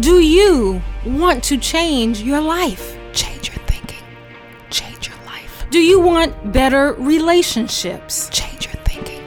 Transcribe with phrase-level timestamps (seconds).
[0.00, 2.96] Do you want to change your life?
[3.12, 4.04] Change your thinking.
[4.70, 5.66] Change your life.
[5.70, 8.28] Do you want better relationships?
[8.30, 9.22] Change your thinking.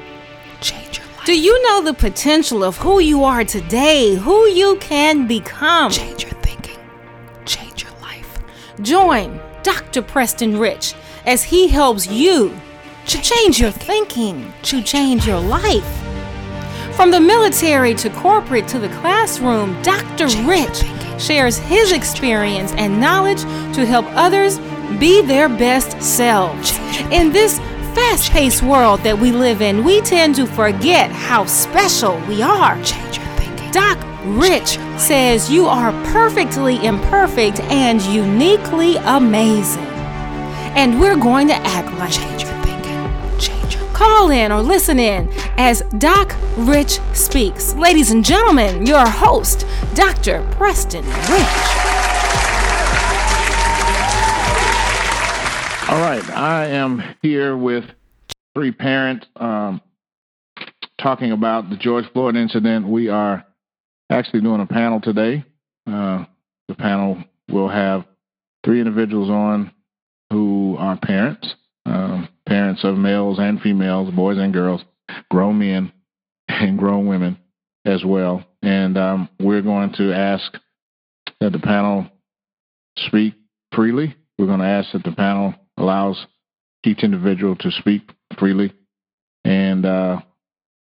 [0.62, 1.26] Change your life.
[1.26, 5.92] Do you know the potential of who you are today, who you can become?
[5.92, 6.80] Change your thinking.
[7.46, 8.40] Change your life.
[8.82, 10.02] Join Dr.
[10.02, 10.94] Preston Rich
[11.26, 12.56] as he helps you
[13.08, 16.11] to change your thinking, to change your life.
[17.02, 20.28] From the military to corporate to the classroom, Dr.
[20.46, 20.84] Rich
[21.20, 23.42] shares his experience and knowledge
[23.74, 24.60] to help others
[25.00, 26.78] be their best selves.
[27.10, 27.58] In this
[27.96, 32.80] fast paced world that we live in, we tend to forget how special we are.
[33.72, 39.90] Doc Rich says you are perfectly imperfect and uniquely amazing.
[40.78, 42.51] And we're going to act like it.
[44.02, 45.30] Call in or listen in
[45.60, 47.76] as Doc Rich speaks.
[47.76, 50.42] Ladies and gentlemen, your host, Dr.
[50.54, 51.62] Preston Rich.
[55.88, 57.84] All right, I am here with
[58.56, 59.80] three parents um,
[61.00, 62.88] talking about the George Floyd incident.
[62.88, 63.46] We are
[64.10, 65.46] actually doing a panel today.
[65.86, 66.26] Uh,
[66.68, 68.06] the panel will have
[68.66, 69.72] three individuals on
[70.32, 71.54] who are parents,
[71.86, 74.84] um, parents of males and females, boys and girls,
[75.30, 75.92] grown men
[76.48, 77.38] and grown women
[77.86, 78.44] as well.
[78.62, 80.54] And um, we're going to ask
[81.40, 82.08] that the panel
[82.98, 83.34] speak
[83.74, 84.16] freely.
[84.38, 86.26] We're going to ask that the panel allows
[86.86, 88.02] each individual to speak
[88.38, 88.74] freely.
[89.44, 90.22] And uh,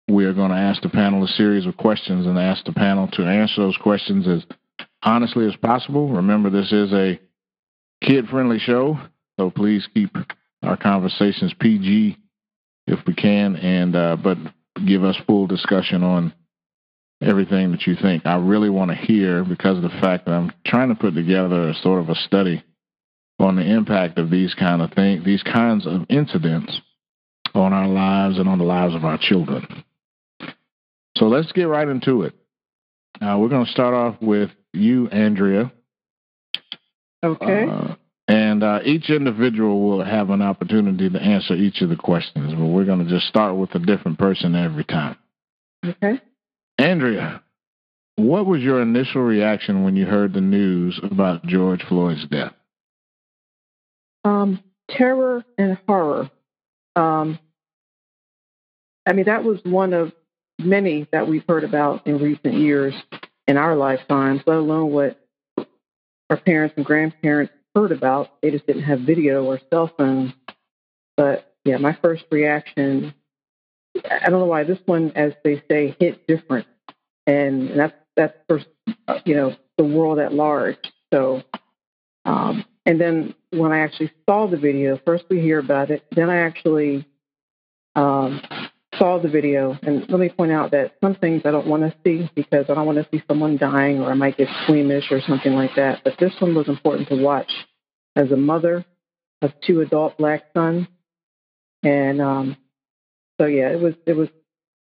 [0.09, 3.09] we are going to ask the panel a series of questions and ask the panel
[3.13, 4.45] to answer those questions as
[5.03, 6.09] honestly as possible.
[6.09, 7.21] Remember, this is a
[8.03, 8.99] kid friendly show,
[9.39, 10.17] so please keep
[10.63, 12.17] our conversations PG
[12.87, 14.39] if we can, and uh, but
[14.87, 16.33] give us full discussion on
[17.23, 18.25] everything that you think.
[18.27, 21.69] I really want to hear because of the fact that I'm trying to put together
[21.69, 22.63] a sort of a study
[23.39, 26.81] on the impact of these kind of things, these kinds of incidents
[27.55, 29.85] on our lives and on the lives of our children.
[31.17, 32.35] So let's get right into it.
[33.21, 35.73] Uh, we're going to start off with you, Andrea.
[37.25, 37.67] Okay.
[37.69, 37.95] Uh,
[38.29, 42.67] and uh, each individual will have an opportunity to answer each of the questions, but
[42.67, 45.17] we're going to just start with a different person every time.
[45.85, 46.21] Okay.
[46.77, 47.43] Andrea,
[48.17, 52.53] what was your initial reaction when you heard the news about George Floyd's death?
[54.25, 56.31] Um, terror and horror.
[56.97, 57.39] Um,
[59.07, 60.13] I mean, that was one of
[60.59, 62.93] many that we've heard about in recent years
[63.47, 65.19] in our lifetimes, let alone what
[66.29, 68.41] our parents and grandparents heard about.
[68.43, 70.33] They just didn't have video or cell phones.
[71.17, 73.15] But yeah, my first reaction,
[74.11, 76.67] I don't know why this one, as they say, hit different.
[77.27, 78.61] And that's, that's for,
[79.25, 80.79] you know, the world at large.
[81.13, 81.43] So,
[82.25, 86.31] um, and then when I actually saw the video, first we hear about it, then
[86.31, 87.07] I actually
[87.95, 88.41] um,
[88.99, 89.79] saw the video.
[89.83, 92.75] And let me point out that some things I don't want to see because I
[92.75, 96.03] don't want to see someone dying or I might get squeamish or something like that.
[96.05, 97.51] But this one was important to watch
[98.17, 98.85] as a mother
[99.43, 100.87] of two adult black sons.
[101.83, 102.57] And um,
[103.41, 104.29] so, yeah, it was it was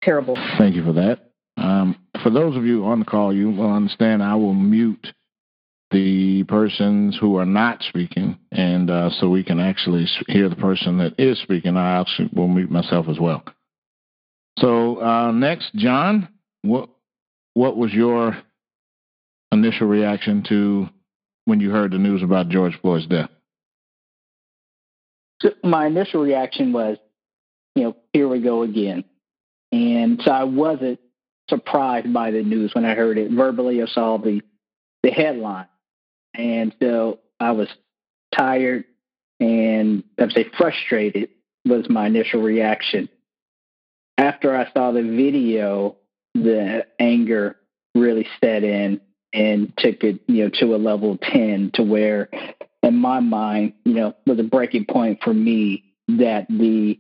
[0.01, 0.35] terrible.
[0.57, 1.31] Thank you for that.
[1.57, 5.07] Um, for those of you on the call, you will understand I will mute
[5.91, 10.99] the persons who are not speaking, and uh, so we can actually hear the person
[10.99, 11.77] that is speaking.
[11.77, 13.43] I actually will mute myself as well.
[14.59, 16.29] So uh, next, John,
[16.61, 16.89] what
[17.53, 18.37] what was your
[19.51, 20.89] initial reaction to
[21.45, 23.29] when you heard the news about George Floyd's death?
[25.63, 26.97] My initial reaction was,
[27.75, 29.05] you know, here we go again,
[29.71, 30.99] and so I wasn't
[31.49, 33.81] surprised by the news when I heard it verbally.
[33.81, 34.41] I saw the
[35.03, 35.67] the headline,
[36.33, 37.69] and so I was
[38.35, 38.85] tired
[39.39, 41.29] and I'd say frustrated
[41.65, 43.09] was my initial reaction
[44.19, 45.95] after I saw the video,
[46.35, 47.55] the anger
[47.95, 48.99] really set in
[49.31, 52.29] and took it, you know, to a level 10 to where
[52.83, 56.99] in my mind, you know, was a breaking point for me that the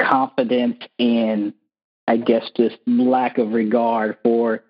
[0.00, 1.54] confidence and
[2.08, 4.64] I guess just lack of regard for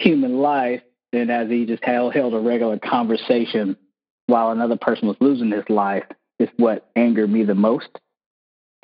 [0.00, 0.82] human life
[1.12, 3.76] and as he just held, held a regular conversation
[4.26, 6.06] while another person was losing his life
[6.40, 8.00] is what angered me the most.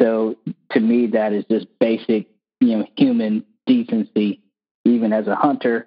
[0.01, 0.37] So
[0.73, 2.29] to me, that is just basic,
[2.61, 4.43] you know, human decency.
[4.85, 5.87] Even as a hunter,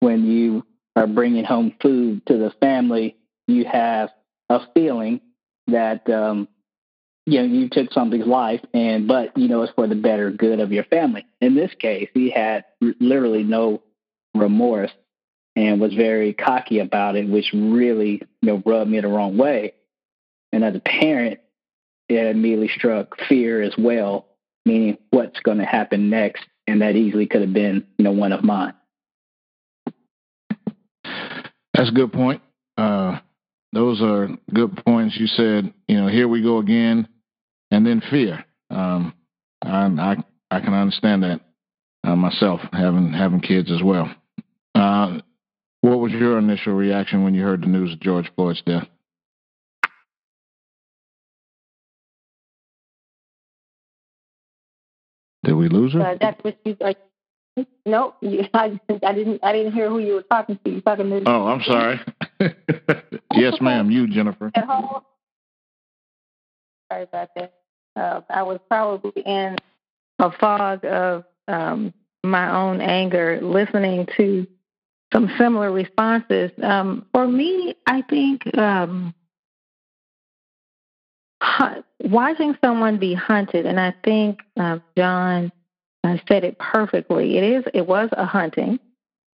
[0.00, 0.64] when you
[0.96, 4.10] are bringing home food to the family, you have
[4.48, 5.20] a feeling
[5.68, 6.48] that um,
[7.26, 10.60] you know you took something's life, and but you know it's for the better good
[10.60, 11.26] of your family.
[11.40, 13.82] In this case, he had literally no
[14.34, 14.90] remorse
[15.56, 19.74] and was very cocky about it, which really you know rubbed me the wrong way.
[20.52, 21.40] And as a parent,
[22.08, 24.26] it immediately struck fear as well,
[24.64, 28.32] meaning what's going to happen next, and that easily could have been you know one
[28.32, 28.74] of mine.
[31.74, 32.42] That's a good point.
[32.76, 33.20] Uh,
[33.72, 35.16] those are good points.
[35.18, 37.06] You said, you know, here we go again,
[37.70, 38.44] and then fear.
[38.70, 39.14] Um,
[39.62, 40.16] I, I,
[40.50, 41.40] I can understand that
[42.04, 44.10] uh, myself, having having kids as well.
[44.74, 45.18] Uh,
[45.80, 48.88] what was your initial reaction when you heard the news of George Floyd's death?
[55.58, 56.02] We lose her?
[56.02, 56.76] Uh, that's what you.
[57.86, 59.42] Nope, you, I, I didn't.
[59.42, 60.70] I didn't hear who you were talking to.
[60.70, 61.22] You talking to?
[61.26, 62.00] Oh, I'm sorry.
[63.34, 63.90] yes, ma'am.
[63.90, 64.50] You, Jennifer.
[64.54, 65.02] At home.
[66.90, 67.52] Sorry about that.
[67.96, 69.56] Uh, I was probably in
[70.18, 71.92] a fog of um,
[72.24, 74.46] my own anger, listening to
[75.12, 76.50] some similar responses.
[76.62, 79.14] Um, for me, I think um,
[82.04, 85.52] watching someone be hunted, and I think uh, John
[86.04, 87.36] uh, said it perfectly.
[87.36, 88.78] It is, it was a hunting,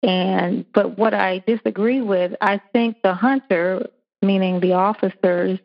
[0.02, 3.86] and but what I disagree with, I think the hunter,
[4.22, 5.58] meaning the officers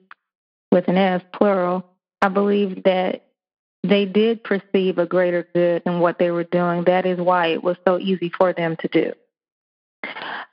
[0.71, 1.85] with an S plural,
[2.21, 3.25] I believe that
[3.83, 6.83] they did perceive a greater good in what they were doing.
[6.85, 9.13] That is why it was so easy for them to do.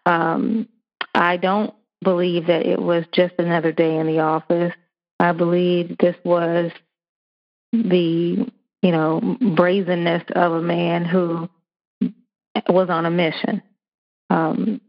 [0.07, 0.69] Um,
[1.15, 4.75] I don't believe that it was just another day in the office.
[5.23, 6.73] I believe this was
[7.73, 8.51] the,
[8.83, 11.49] you know, brazenness of a man who
[12.69, 13.63] was on a mission.
[14.31, 14.81] Um,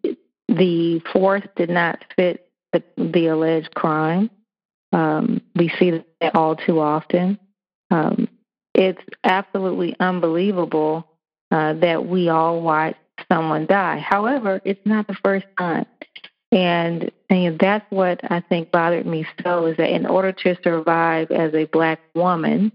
[0.48, 4.32] the force did not fit the, the alleged crime.
[4.92, 7.38] Um, we see that all too often.
[7.92, 8.28] Um,
[8.74, 11.08] it's absolutely unbelievable
[11.52, 12.96] uh, that we all watch
[13.32, 14.00] someone die.
[14.00, 15.86] However, it's not the first time.
[16.54, 21.32] And, and that's what I think bothered me so is that in order to survive
[21.32, 22.72] as a black woman,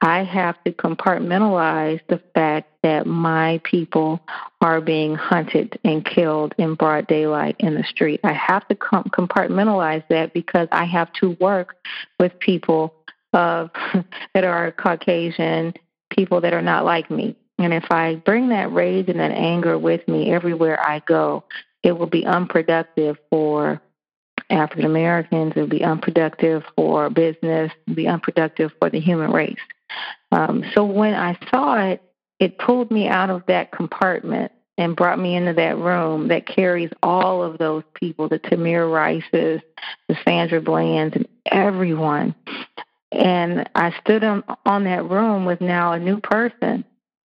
[0.00, 4.20] I have to compartmentalize the fact that my people
[4.60, 8.20] are being hunted and killed in broad daylight in the street.
[8.22, 11.74] I have to com- compartmentalize that because I have to work
[12.20, 12.94] with people
[13.32, 13.70] of
[14.34, 15.74] that are Caucasian,
[16.10, 17.34] people that are not like me.
[17.58, 21.42] And if I bring that rage and that anger with me everywhere I go,
[21.86, 23.80] it will be unproductive for
[24.50, 25.52] African Americans.
[25.54, 27.70] It will be unproductive for business.
[27.70, 29.60] It will be unproductive for the human race.
[30.32, 32.02] Um, so when I saw it,
[32.40, 36.90] it pulled me out of that compartment and brought me into that room that carries
[37.04, 39.60] all of those people, the Tamir Rices,
[40.08, 42.34] the Sandra Blands, and everyone.
[43.12, 46.84] And I stood on, on that room with now a new person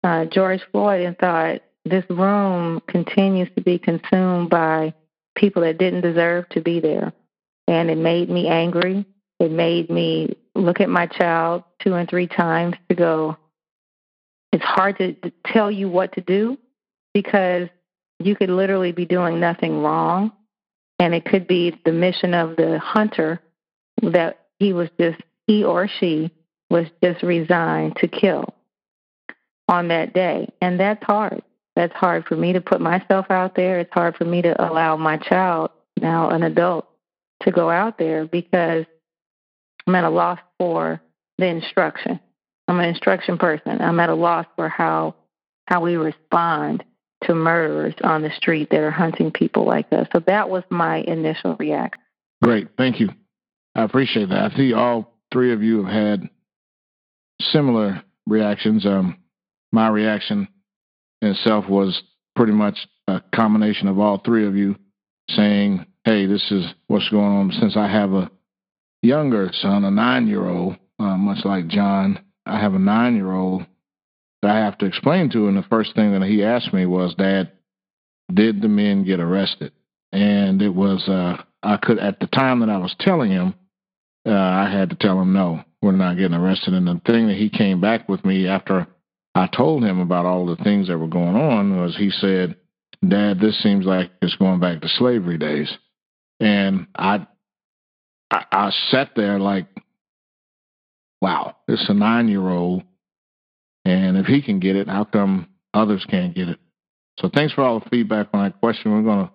[0.05, 4.95] uh, George Floyd and thought this room continues to be consumed by
[5.35, 7.13] people that didn't deserve to be there.
[7.69, 9.05] And it made me angry.
[9.41, 13.37] It made me look at my child two and three times to go,
[14.53, 15.17] it's hard to,
[15.47, 16.57] tell you what to do
[17.13, 17.69] because
[18.19, 20.33] you could literally be doing nothing wrong.
[20.99, 23.41] And it could be the mission of the hunter
[24.03, 26.31] that he was just, he or she
[26.71, 28.55] was just resigned to kill
[29.69, 30.53] on that day.
[30.61, 31.43] And that's hard.
[31.77, 33.81] That's hard for me to put myself out there.
[33.81, 35.71] It's hard for me to allow my child,
[36.01, 36.89] now an adult,
[37.43, 38.85] to go out there because
[39.87, 41.01] I'm at a loss for
[41.39, 42.21] the instruction.
[42.69, 43.81] I'm an instruction person.
[43.81, 45.15] I'm at a loss for how
[45.67, 46.85] how we respond
[47.25, 50.07] to murderers on the street that are hunting people like us.
[50.13, 52.03] So that was my initial reaction.
[52.43, 53.09] Great, thank you.
[53.75, 54.53] I appreciate that.
[54.53, 56.31] I see all three of you have had
[57.41, 58.85] similar reactions.
[58.85, 59.19] Um,
[59.73, 60.49] my reaction
[61.27, 62.03] itself was
[62.37, 62.77] pretty much
[63.07, 64.77] a combination of all three of you
[65.31, 67.53] saying, hey, this is what's going on.
[67.53, 68.31] Since I have a
[69.03, 73.33] younger son, a nine year old, uh, much like John, I have a nine year
[73.33, 73.67] old
[74.43, 75.49] that I have to explain to.
[75.49, 77.53] And the first thing that he asked me was, Dad,
[78.33, 79.73] did the men get arrested?
[80.13, 83.55] And it was, uh, I could, at the time that I was telling him,
[84.27, 86.75] uh, I had to tell him, no, we're not getting arrested.
[86.75, 88.87] And the thing that he came back with me after
[89.35, 92.57] I told him about all the things that were going on was he said,
[93.07, 95.77] Dad, this seems like it's going back to slavery days.
[96.41, 97.27] And I,
[98.31, 99.67] I, I sat there like,
[101.21, 102.85] wow, it's a nine year old.
[103.85, 106.59] And if he can get it, how come others can't get it?
[107.19, 108.93] So thanks for all the feedback on that question.
[108.93, 109.33] We're going to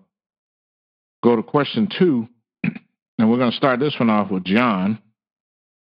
[1.24, 2.27] go to question two,
[2.63, 5.00] and we're going to start this one off with John.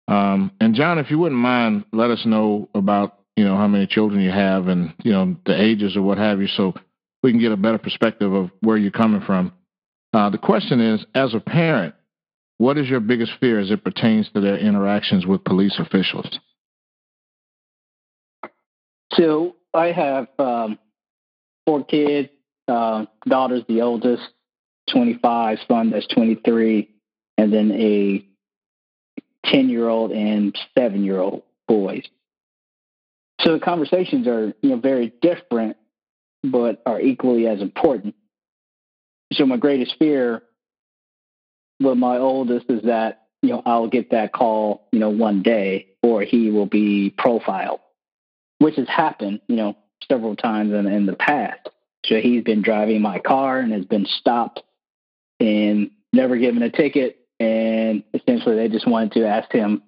[0.09, 3.87] Um, and John, if you wouldn't mind, let us know about you know, how many
[3.87, 6.49] children you have and, you know, the ages or what have you.
[6.49, 6.75] So
[7.23, 9.53] we can get a better perspective of where you're coming from.
[10.13, 11.95] Uh, the question is, as a parent,
[12.59, 16.39] what is your biggest fear as it pertains to their interactions with police officials?
[19.15, 20.79] So I have um,
[21.67, 22.29] four kids.
[22.69, 24.23] Uh, daughter's the oldest,
[24.93, 26.89] 25, son that's 23,
[27.37, 28.25] and then a
[29.47, 32.05] 10 year old and seven year old boys.
[33.43, 35.77] So the conversations are you know very different,
[36.43, 38.15] but are equally as important.
[39.33, 40.43] So my greatest fear
[41.81, 45.89] with my oldest is that you know I'll get that call you know one day,
[46.03, 47.81] or he will be profiled,
[48.59, 49.77] which has happened you know
[50.09, 51.69] several times in, in the past.
[52.07, 54.63] So he's been driving my car and has been stopped
[55.39, 57.19] and never given a ticket.
[57.39, 59.83] And essentially, they just wanted to ask him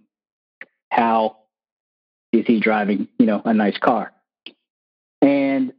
[0.90, 1.38] how
[2.40, 4.12] is he driving, you know, a nice car.
[5.20, 5.72] And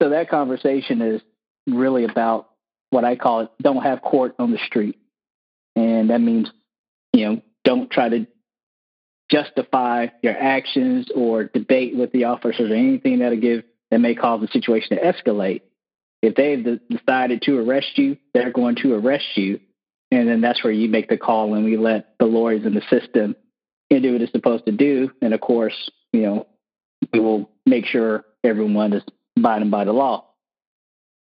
[0.00, 1.22] so that conversation is
[1.66, 2.48] really about
[2.90, 4.98] what I call it don't have court on the street.
[5.76, 6.50] And that means,
[7.12, 8.26] you know, don't try to
[9.30, 14.40] justify your actions or debate with the officers or anything that'll give that may cause
[14.40, 15.62] the situation to escalate.
[16.22, 19.60] If they've decided to arrest you, they're going to arrest you.
[20.10, 22.82] And then that's where you make the call and we let the lawyers in the
[22.88, 23.36] system
[23.90, 25.10] do what it's supposed to do.
[25.22, 26.46] And of course, you know,
[27.12, 29.02] we will make sure everyone is
[29.36, 30.26] abiding by the law.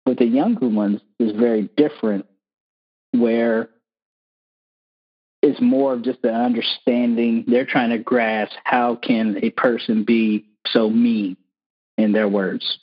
[0.07, 2.27] With the younger ones is very different
[3.13, 3.69] where
[5.43, 7.45] it's more of just an understanding.
[7.47, 11.37] They're trying to grasp how can a person be so mean
[11.97, 12.79] in their words.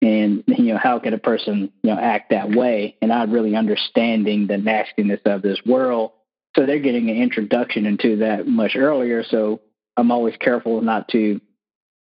[0.00, 3.56] And you know, how can a person, you know, act that way and not really
[3.56, 6.12] understanding the nastiness of this world.
[6.58, 9.22] So they're getting an introduction into that much earlier.
[9.22, 9.60] So
[9.96, 11.18] I'm always careful not to,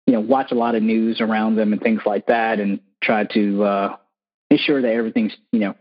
[0.07, 3.25] you know, watch a lot of news around them and things like that and try
[3.25, 3.97] to uh,
[4.51, 5.75] ensure that everything's, you know,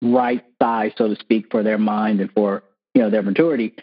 [0.00, 2.62] right size, so to speak, for their mind and for,
[2.94, 3.74] you know, their maturity.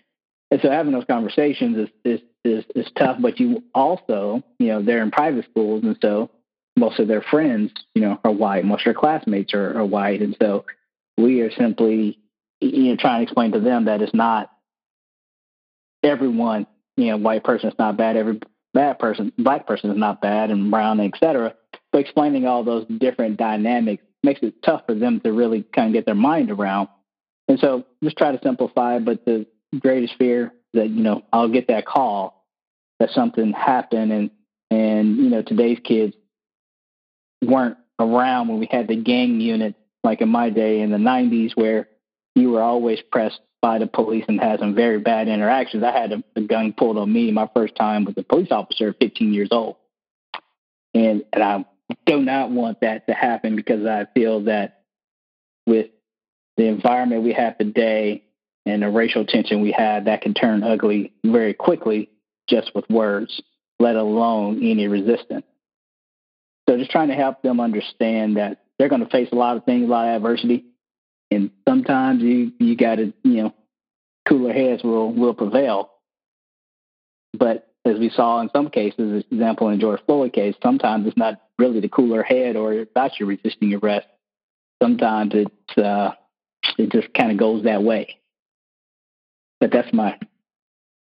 [0.50, 4.82] And so having those conversations is, is, is, is tough, but you also, you know,
[4.82, 5.84] they're in private schools.
[5.84, 6.32] And so
[6.76, 8.66] most of their friends, you know, are white.
[8.66, 10.24] Most of their classmates are, are white.
[10.24, 10.66] And so
[11.20, 12.18] we are simply,
[12.62, 14.52] you know, trying to explain to them that it's not
[16.04, 18.16] everyone, you know, white person is not bad.
[18.16, 18.40] Every
[18.74, 21.56] bad person, black person is not bad and brown, et cetera.
[21.92, 25.94] But explaining all those different dynamics makes it tough for them to really kind of
[25.94, 26.90] get their mind around.
[27.48, 29.46] And so just try to simplify, but the
[29.80, 32.46] greatest fear that, you know, I'll get that call
[33.00, 34.32] that something happened and,
[34.70, 36.16] and, you know, today's kids
[37.44, 41.52] weren't around when we had the gang unit, like in my day in the 90s,
[41.56, 41.88] where
[42.36, 45.84] you were always pressed by the police and had some very bad interactions.
[45.84, 48.96] I had a, a gun pulled on me my first time with a police officer,
[49.00, 49.76] 15 years old.
[50.94, 51.66] And, and I
[52.06, 54.82] do not want that to happen because I feel that
[55.68, 55.88] with
[56.58, 58.24] the environment we have today
[58.66, 62.10] and the racial tension we have, that can turn ugly very quickly
[62.50, 63.42] just with words,
[63.80, 65.46] let alone any resistance.
[66.68, 69.66] So just trying to help them understand that they're going to face a lot of
[69.66, 70.66] things, a lot of adversity,
[71.32, 73.54] and sometimes you you got to you know
[74.28, 75.92] cooler heads will will prevail.
[77.34, 81.42] But as we saw in some cases, example in George Floyd case, sometimes it's not
[81.58, 84.08] really the cooler head or that you're resisting arrest.
[84.82, 86.12] Sometimes it's uh,
[86.78, 88.18] it just kind of goes that way.
[89.60, 90.20] But that's my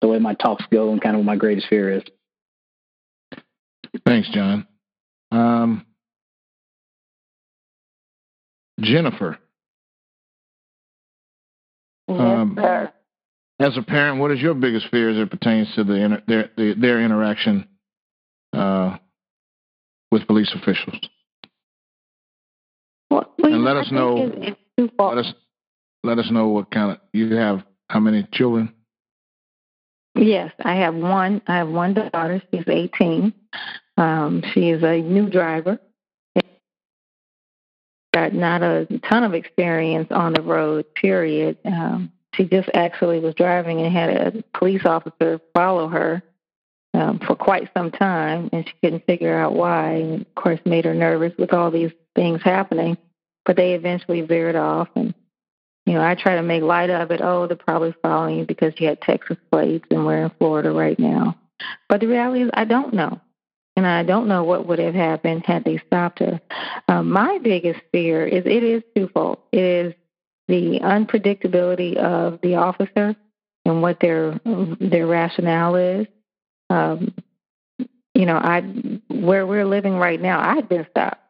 [0.00, 2.02] the way my talks go and kind of what my greatest fear is.
[4.04, 4.66] Thanks, John.
[5.30, 5.86] Um,
[8.80, 9.38] Jennifer.
[12.12, 12.92] Yes, Um, sir.
[13.60, 16.50] As a parent, what is your biggest fear as it pertains to the, inter- their,
[16.56, 17.68] the, their interaction
[18.52, 18.96] uh,
[20.10, 20.98] with police officials?
[23.10, 24.92] Well, and let us know- It's, it's.
[24.98, 25.32] Let us
[26.02, 27.62] let us know what kind of you have.
[27.88, 28.72] How many children?
[30.16, 31.40] Yes, I have one.
[31.46, 32.42] I have one daughter.
[32.52, 33.32] She's 18.
[33.98, 35.78] Um, she is a new driver.
[38.14, 40.86] Got not a ton of experience on the road.
[40.94, 41.58] Period.
[41.64, 46.22] Um, she just actually was driving and had a police officer follow her
[46.94, 49.92] um, for quite some time, and she couldn't figure out why.
[49.92, 52.96] And of course, made her nervous with all these things happening.
[53.44, 55.14] But they eventually veered off, and
[55.86, 57.20] you know, I try to make light of it.
[57.22, 60.98] Oh, they're probably following you because you had Texas plates and we're in Florida right
[60.98, 61.36] now.
[61.88, 63.20] But the reality is, I don't know.
[63.76, 66.40] And I don't know what would have happened had they stopped her.
[66.88, 69.38] Um, my biggest fear is it is twofold.
[69.50, 69.94] It is
[70.48, 73.16] the unpredictability of the officer
[73.64, 74.38] and what their
[74.80, 76.06] their rationale is.
[76.68, 77.14] Um,
[78.14, 78.60] you know, I
[79.08, 81.22] where we're living right now, I've been stopped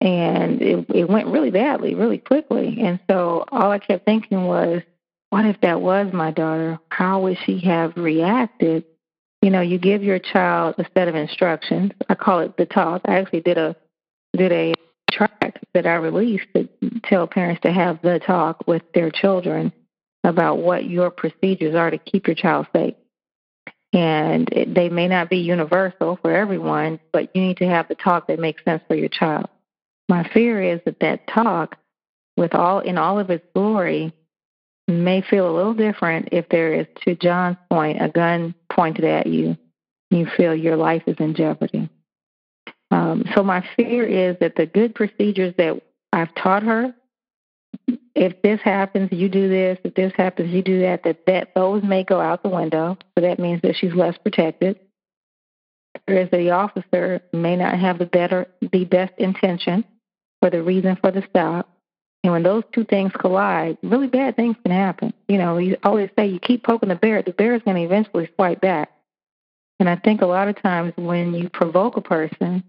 [0.00, 2.78] and it, it went really badly, really quickly.
[2.80, 4.82] And so all I kept thinking was,
[5.30, 6.78] what if that was my daughter?
[6.88, 8.84] How would she have reacted?
[9.42, 11.92] You know, you give your child a set of instructions.
[12.08, 13.02] I call it the talk.
[13.06, 13.76] I actually did a
[14.36, 14.74] did a
[15.10, 16.68] track that I released to
[17.04, 19.72] tell parents to have the talk with their children
[20.24, 22.94] about what your procedures are to keep your child safe.
[23.92, 28.26] And they may not be universal for everyone, but you need to have the talk
[28.26, 29.48] that makes sense for your child.
[30.08, 31.76] My fear is that that talk,
[32.36, 34.12] with all in all of its glory,
[34.88, 39.26] may feel a little different if there is, to John's point, a gun pointed at
[39.26, 39.56] you.
[40.10, 41.90] You feel your life is in jeopardy.
[42.90, 45.80] Um, so my fear is that the good procedures that
[46.12, 46.94] I've taught her,
[48.14, 49.78] if this happens, you do this.
[49.84, 51.02] If this happens, you do that.
[51.04, 52.96] That that those may go out the window.
[53.14, 54.80] So that means that she's less protected.
[56.06, 59.84] Whereas the officer may not have the better, the best intention
[60.40, 61.77] for the reason for the stop.
[62.24, 65.12] And when those two things collide, really bad things can happen.
[65.28, 67.82] You know, you always say you keep poking the bear, the bear is going to
[67.82, 68.90] eventually swipe back.
[69.78, 72.64] And I think a lot of times when you provoke a person,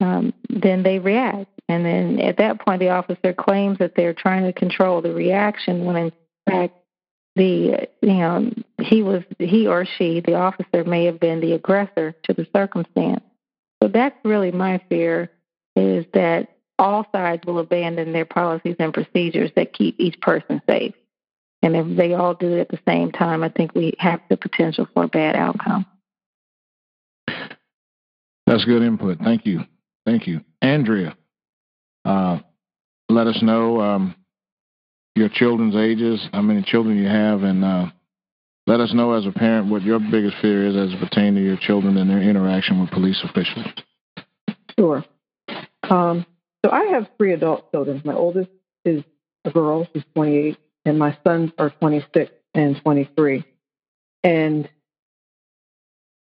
[0.00, 1.48] um, then they react.
[1.68, 5.84] And then at that point, the officer claims that they're trying to control the reaction
[5.84, 6.12] when in
[6.48, 6.74] fact,
[7.36, 12.14] the you know he was he or she the officer may have been the aggressor
[12.22, 13.22] to the circumstance.
[13.82, 15.30] So that's really my fear
[15.76, 20.94] is that all sides will abandon their policies and procedures that keep each person safe.
[21.62, 24.36] And if they all do it at the same time, I think we have the
[24.36, 25.86] potential for a bad outcome.
[28.46, 29.18] That's good input.
[29.18, 29.60] Thank you.
[30.04, 30.42] Thank you.
[30.62, 31.16] Andrea,
[32.04, 32.38] uh,
[33.08, 34.14] let us know um,
[35.16, 37.86] your children's ages, how many children you have, and uh,
[38.66, 41.42] let us know as a parent what your biggest fear is as it pertains to
[41.42, 43.66] your children and their interaction with police officials.
[44.78, 45.04] Sure.
[45.84, 46.26] Um,
[46.66, 48.02] so I have three adult children.
[48.04, 48.50] My oldest
[48.84, 49.04] is
[49.44, 53.44] a girl, she's 28, and my sons are 26 and 23.
[54.24, 54.68] And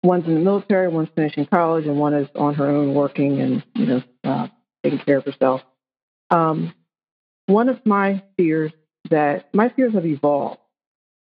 [0.02, 3.64] one's in the military, one's finishing college, and one is on her own working and
[3.76, 4.48] you know uh,
[4.84, 5.62] taking care of herself.
[6.32, 6.74] Um,
[7.46, 8.72] one of my fears
[9.12, 10.60] that my fears have evolved.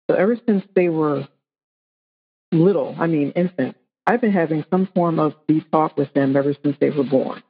[0.08, 1.26] So ever since they were
[2.52, 6.54] little, I mean infants, I've been having some form of deep talk with them ever
[6.62, 7.42] since they were born.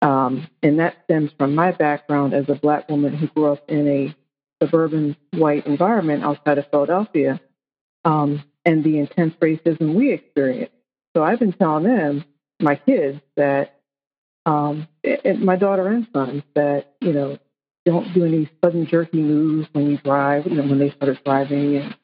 [0.00, 3.88] Um, and that stems from my background as a black woman who grew up in
[3.88, 4.16] a
[4.62, 7.40] suburban white environment outside of Philadelphia.
[8.04, 10.72] Um, and the intense racism we experience.
[11.16, 12.24] So I've been telling them,
[12.60, 13.80] my kids, that
[14.46, 17.38] um, it, my daughter and son, that you know,
[17.86, 20.46] don't do any sudden jerky moves when you drive.
[20.46, 21.96] You know, when they started driving, and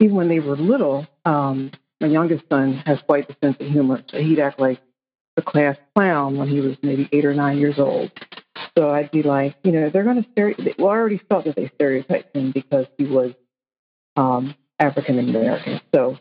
[0.00, 1.70] even when they were little, um,
[2.00, 4.80] my youngest son has quite the sense of humor, so he'd act like
[5.36, 8.10] the class clown when he was maybe eight or nine years old.
[8.76, 10.78] So I'd be like, you know, they're going to stereotype.
[10.78, 13.32] Well, I already felt that they stereotyped him because he was
[14.16, 15.80] um, African American.
[15.94, 16.18] So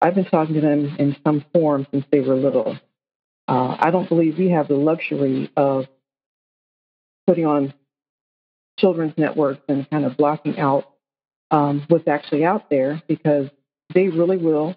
[0.00, 2.78] I've been talking to them in some form since they were little.
[3.46, 5.86] Uh, I don't believe we have the luxury of
[7.26, 7.74] putting on
[8.78, 10.94] children's networks and kind of blocking out
[11.50, 13.48] um, what's actually out there because
[13.94, 14.74] they really will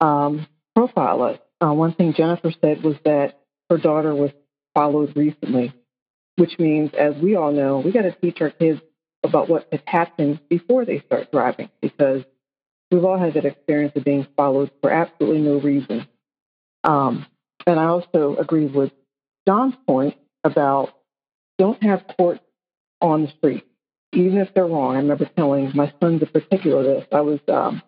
[0.00, 1.38] um, profile us.
[1.60, 3.40] Uh, one thing Jennifer said was that
[3.70, 4.30] her daughter was
[4.74, 5.72] followed recently,
[6.36, 8.80] which means, as we all know, we got to teach our kids
[9.24, 12.22] about what could happen before they start driving because
[12.90, 16.06] We've all had that experience of being followed for absolutely no reason.
[16.84, 17.26] Um,
[17.66, 18.92] and I also agree with
[19.46, 20.14] John's point
[20.44, 20.94] about
[21.58, 22.44] don't have courts
[23.00, 23.66] on the street,
[24.12, 24.94] even if they're wrong.
[24.94, 27.06] I remember telling my sons in particular this.
[27.10, 27.82] I was um,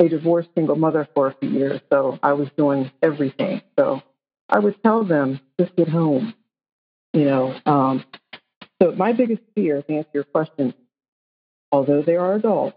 [0.00, 3.62] a divorced single mother for a few years, so I was doing everything.
[3.78, 4.02] So
[4.48, 6.34] I would tell them, just get home.
[7.12, 8.04] You know, um,
[8.80, 10.74] so my biggest fear, to answer your question,
[11.70, 12.76] although they are adults,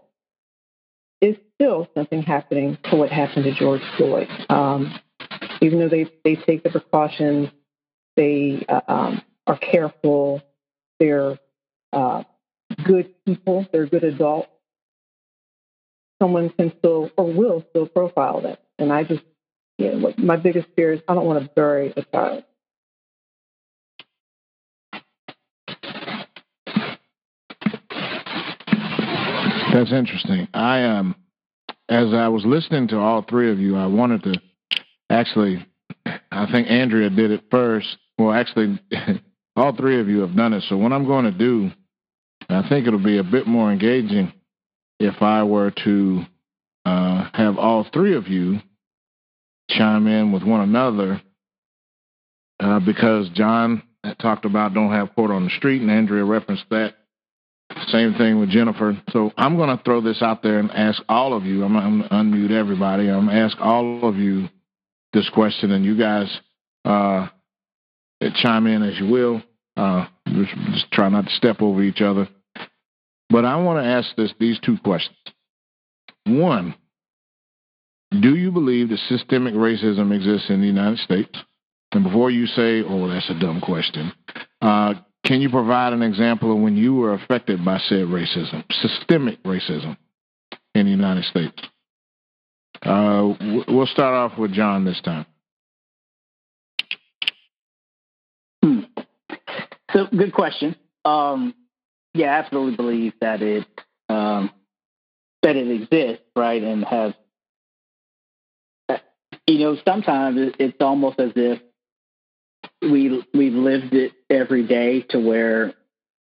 [1.20, 4.28] is still something happening to what happened to George Floyd.
[4.50, 4.98] Um,
[5.62, 7.48] even though they, they take the precautions,
[8.16, 10.42] they uh, um, are careful,
[11.00, 11.38] they're
[11.92, 12.24] uh,
[12.84, 14.48] good people, they're good adults,
[16.20, 18.56] someone can still or will still profile them.
[18.78, 19.22] And I just,
[19.78, 22.44] know, my biggest fear is I don't want to bury a child.
[29.72, 30.48] That's interesting.
[30.54, 31.14] I um,
[31.88, 34.40] as I was listening to all three of you, I wanted to
[35.10, 35.66] actually.
[36.30, 37.96] I think Andrea did it first.
[38.18, 38.80] Well, actually,
[39.56, 40.62] all three of you have done it.
[40.68, 41.70] So what I'm going to do,
[42.48, 44.32] I think it'll be a bit more engaging
[44.98, 46.22] if I were to
[46.84, 48.60] uh, have all three of you
[49.70, 51.20] chime in with one another,
[52.60, 53.82] uh, because John
[54.20, 56.94] talked about don't have court on the street, and Andrea referenced that.
[57.88, 59.00] Same thing with Jennifer.
[59.10, 61.64] So I'm going to throw this out there and ask all of you.
[61.64, 63.10] I'm, going to unmute everybody.
[63.10, 64.48] I'm going to ask all of you
[65.12, 66.40] this question, and you guys
[66.84, 67.26] uh,
[68.42, 69.42] chime in as you will.
[69.76, 72.28] Uh, just try not to step over each other.
[73.28, 75.16] But I want to ask this these two questions.
[76.26, 76.74] One,
[78.20, 81.30] do you believe that systemic racism exists in the United States?
[81.92, 84.12] And before you say, oh, that's a dumb question,
[84.60, 89.42] uh, can you provide an example of when you were affected by said racism, systemic
[89.42, 89.96] racism
[90.74, 91.60] in the United States?
[92.82, 93.34] Uh,
[93.68, 95.26] we'll start off with John this time.
[98.62, 98.80] Hmm.
[99.92, 100.76] So, good question.
[101.04, 101.54] Um,
[102.16, 103.66] yeah, I absolutely believe that it
[104.08, 104.50] um,
[105.42, 107.14] that it exists, right, and has.
[109.46, 111.60] You know, sometimes it's almost as if
[112.82, 115.74] we we've lived it every day to where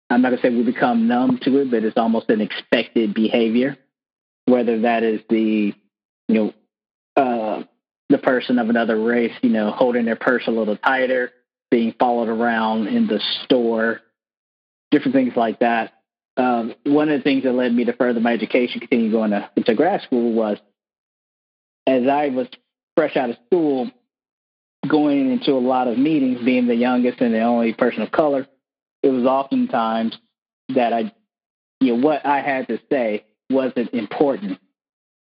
[0.09, 3.77] I'm not gonna say we become numb to it, but it's almost an expected behavior.
[4.47, 5.75] Whether that is the
[6.29, 6.55] you know
[7.17, 7.63] uh,
[8.09, 11.33] the person of another race, you know, holding their purse a little tighter,
[11.71, 14.01] being followed around in the store,
[14.91, 15.93] different things like that.
[16.37, 19.51] Um, one of the things that led me to further my education, continue going to,
[19.65, 20.59] to grad school, was
[21.87, 22.47] as I was
[22.97, 23.91] fresh out of school,
[24.89, 28.47] going into a lot of meetings, being the youngest and the only person of color,
[29.03, 30.17] it was oftentimes
[30.75, 31.13] that I,
[31.81, 34.59] you know, what I had to say wasn't important,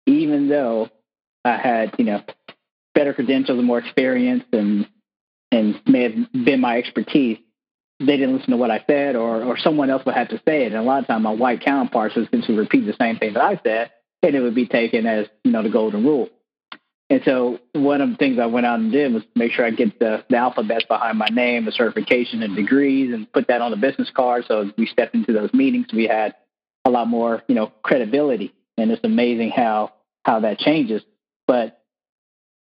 [0.06, 0.90] even though
[1.46, 2.24] I had, you know,
[2.94, 4.88] better credentials and more experience and
[5.52, 7.38] and may have been my expertise.
[8.00, 10.66] They didn't listen to what I said, or or someone else would have to say
[10.66, 10.74] it.
[10.74, 13.44] And a lot of time, my white counterparts would essentially repeat the same thing that
[13.44, 16.30] I said, and it would be taken as you know the golden rule.
[17.10, 19.72] And so one of the things I went out and did was make sure I
[19.72, 23.72] get the, the alphabets behind my name, the certification and degrees, and put that on
[23.72, 24.44] the business card.
[24.46, 26.36] So as we stepped into those meetings, we had
[26.84, 28.54] a lot more, you know, credibility.
[28.78, 31.02] And it's amazing how how that changes.
[31.48, 31.82] But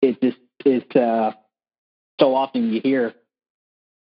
[0.02, 1.32] it just it's uh,
[2.20, 3.14] so often you hear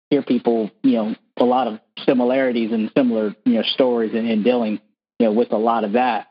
[0.09, 4.43] hear people, you know, a lot of similarities and similar, you know, stories in, in
[4.43, 4.79] dealing,
[5.19, 6.27] you know, with a lot of that.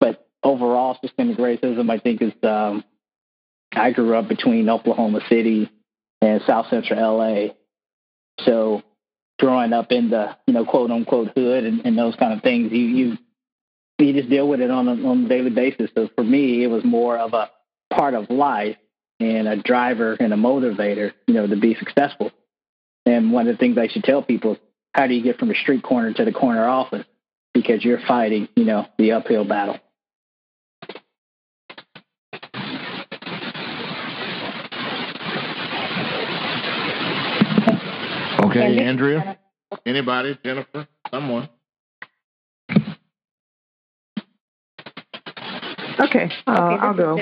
[0.00, 2.84] But overall, systemic racism, I think, is um,
[3.72, 5.70] I grew up between Oklahoma City
[6.20, 7.48] and South Central LA.
[8.44, 8.82] So
[9.38, 12.72] growing up in the, you know, quote unquote hood and, and those kind of things,
[12.72, 13.18] you, you
[13.98, 15.90] you just deal with it on a, on a daily basis.
[15.94, 17.50] So for me, it was more of a
[17.92, 18.76] part of life
[19.18, 22.30] and a driver and a motivator, you know, to be successful.
[23.08, 24.58] And one of the things I should tell people is
[24.92, 27.06] how do you get from the street corner to the corner office?
[27.54, 29.78] Because you're fighting, you know, the uphill battle.
[38.44, 39.38] Okay, Andrea?
[39.86, 40.38] Anybody?
[40.44, 40.86] Jennifer?
[41.10, 41.48] Someone?
[46.00, 47.16] Okay, uh, I'll go.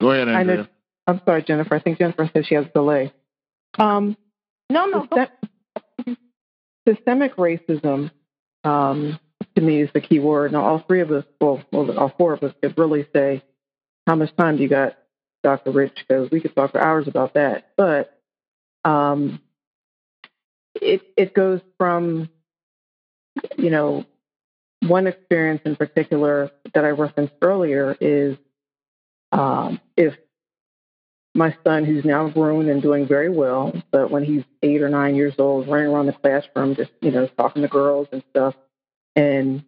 [0.00, 0.36] go ahead, Andrea.
[0.36, 0.66] I know,
[1.06, 1.74] I'm sorry, Jennifer.
[1.74, 3.12] I think Jennifer said she has a delay.
[3.78, 4.16] Um,
[4.70, 5.02] no, no.
[5.02, 6.16] System,
[6.88, 8.10] systemic racism,
[8.64, 9.18] um,
[9.56, 10.52] to me, is the key word.
[10.52, 13.42] Now, all three of us, well, well, all four of us could really say,
[14.06, 14.96] how much time do you got
[15.44, 15.70] Dr.
[15.70, 17.68] Rich because we could talk for hours about that.
[17.76, 18.18] But
[18.84, 19.40] um,
[20.74, 22.28] it it goes from
[23.56, 24.04] you know
[24.80, 28.36] one experience in particular that I referenced earlier is
[29.32, 30.14] um, if
[31.34, 35.16] my son, who's now grown and doing very well, but when he's eight or nine
[35.16, 38.54] years old, running around the classroom, just you know talking to girls and stuff,
[39.16, 39.64] and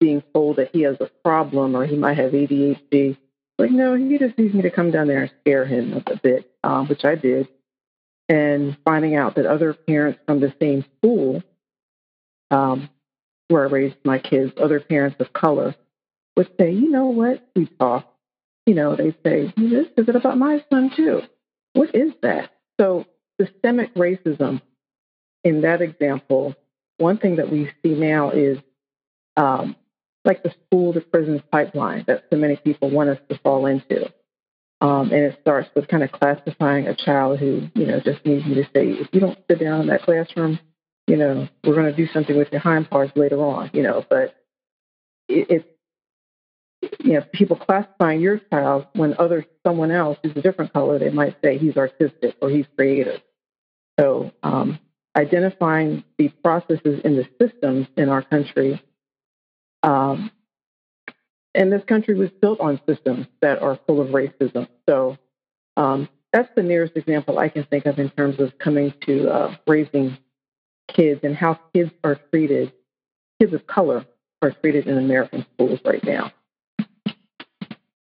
[0.00, 3.16] being told that he has a problem or he might have ADHD,
[3.58, 6.50] like, no, he just needs me to come down there and scare him a bit,
[6.62, 7.48] um, which I did.
[8.28, 11.42] And finding out that other parents from the same school,
[12.50, 12.88] um,
[13.48, 15.74] where I raised my kids, other parents of color,
[16.36, 18.14] would say, you know what, we talk.
[18.68, 21.22] You know, they say, this is it about my son too.
[21.72, 22.50] What is that?
[22.78, 23.06] So
[23.40, 24.60] systemic racism,
[25.42, 26.54] in that example,
[26.98, 28.58] one thing that we see now is
[29.38, 29.74] um,
[30.26, 34.12] like the school to prison pipeline that so many people want us to fall into.
[34.82, 38.44] Um, and it starts with kind of classifying a child who, you know, just needs
[38.44, 40.58] you to say, if you don't sit down in that classroom,
[41.06, 44.04] you know, we're going to do something with your hind parts later on, you know.
[44.10, 44.36] But
[45.26, 45.64] it's,
[47.00, 51.10] you know, people classifying your child when other someone else who's a different color, they
[51.10, 53.20] might say he's artistic or he's creative.
[53.98, 54.78] So um,
[55.16, 58.82] identifying the processes in the systems in our country
[59.82, 60.30] um,
[61.54, 64.68] and this country was built on systems that are full of racism.
[64.88, 65.16] So
[65.76, 69.56] um, that's the nearest example I can think of in terms of coming to uh,
[69.66, 70.18] raising
[70.88, 72.72] kids and how kids are treated,
[73.40, 74.06] kids of color
[74.42, 76.32] are treated in American schools right now.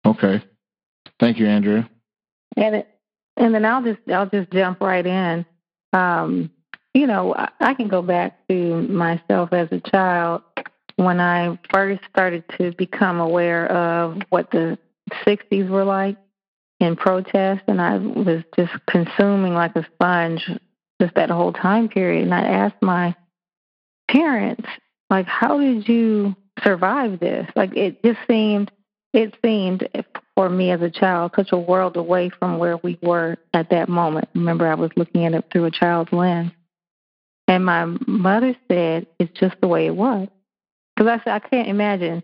[0.04, 0.42] Okay.
[1.18, 1.88] Thank you, Andrea.
[2.56, 2.84] And
[3.36, 5.46] and then I'll just I'll just jump right in.
[5.92, 6.50] Um,
[6.94, 10.42] you know, I, I can go back to myself as a child
[10.96, 14.78] when I first started to become aware of what the
[15.26, 16.16] 60s were like
[16.78, 20.50] in protest, and I was just consuming like a sponge
[21.00, 22.24] just that whole time period.
[22.24, 23.14] And I asked my
[24.08, 24.66] parents,
[25.08, 27.48] like, how did you survive this?
[27.56, 28.70] Like, it just seemed,
[29.12, 29.88] it seemed
[30.34, 33.88] for me as a child such a world away from where we were at that
[33.88, 34.28] moment.
[34.34, 36.52] Remember, I was looking at it through a child's lens.
[37.48, 40.28] And my mother said it's just the way it was.
[40.94, 42.22] Because I said, I can't imagine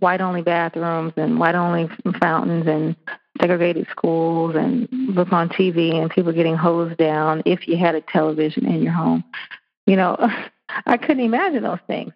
[0.00, 1.88] white only bathrooms and white only
[2.20, 2.96] fountains and
[3.40, 8.00] segregated schools and look on TV and people getting hosed down if you had a
[8.02, 9.24] television in your home.
[9.86, 10.16] You know,
[10.86, 12.12] I couldn't imagine those things.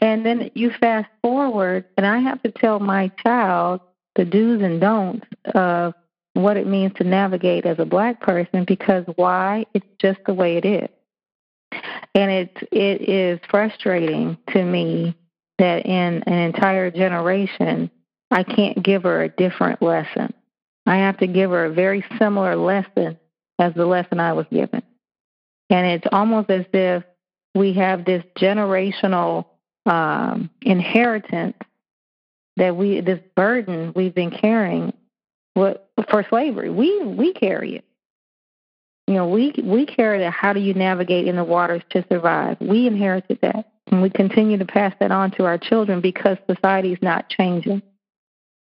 [0.00, 3.80] And then you fast forward, and I have to tell my child
[4.14, 5.94] the do's and don'ts of
[6.34, 9.64] what it means to navigate as a black person because why?
[9.72, 10.88] It's just the way it is.
[12.14, 15.14] And it it is frustrating to me
[15.58, 17.90] that in an entire generation,
[18.30, 20.32] I can't give her a different lesson.
[20.84, 23.18] I have to give her a very similar lesson
[23.58, 24.82] as the lesson I was given.
[25.70, 27.02] And it's almost as if
[27.54, 29.46] we have this generational
[29.86, 31.56] um, inheritance
[32.56, 34.92] that we, this burden we've been carrying
[35.54, 36.70] what, for slavery.
[36.70, 37.84] We, we carry it.
[39.06, 40.32] You know, we, we carry that.
[40.32, 42.56] How do you navigate in the waters to survive?
[42.60, 43.72] We inherited that.
[43.90, 47.82] And we continue to pass that on to our children because society is not changing.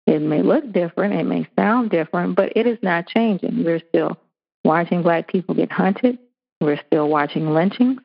[0.05, 3.63] It may look different, it may sound different, but it is not changing.
[3.63, 4.17] We're still
[4.63, 6.17] watching black people get hunted.
[6.61, 8.01] We're still watching lynchings.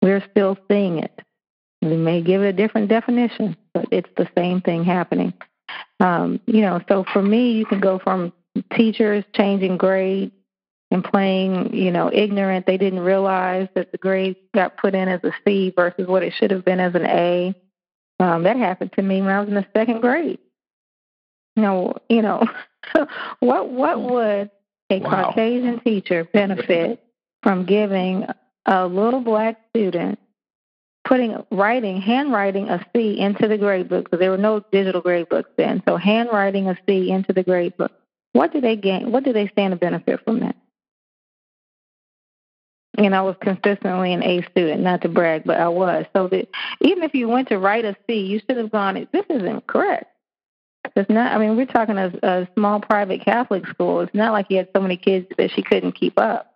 [0.00, 1.20] We're still seeing it.
[1.82, 5.34] We may give it a different definition, but it's the same thing happening.
[5.98, 8.32] Um, you know, so for me, you can go from
[8.76, 10.32] teachers changing grades
[10.92, 12.66] and playing, you know, ignorant.
[12.66, 16.34] They didn't realize that the grade got put in as a C versus what it
[16.34, 17.54] should have been as an A.
[18.20, 20.38] Um, that happened to me when I was in the second grade.
[21.56, 22.44] You know, you know,
[23.40, 24.50] what what would
[24.90, 25.24] a wow.
[25.24, 27.02] Caucasian teacher benefit
[27.42, 28.26] from giving
[28.66, 30.18] a little black student
[31.04, 35.28] putting writing handwriting a C into the grade book because there were no digital grade
[35.28, 35.82] books then.
[35.86, 37.92] So handwriting a C into the grade book.
[38.32, 39.12] What do they gain?
[39.12, 40.56] What do they stand to benefit from that?
[42.98, 46.04] and I was consistently an A student, not to brag, but I was.
[46.14, 46.48] So that
[46.80, 50.06] even if you went to write a C, you should have gone, this isn't correct.
[50.94, 54.00] It's not, I mean, we're talking a, a small private Catholic school.
[54.00, 56.54] It's not like you had so many kids that she couldn't keep up.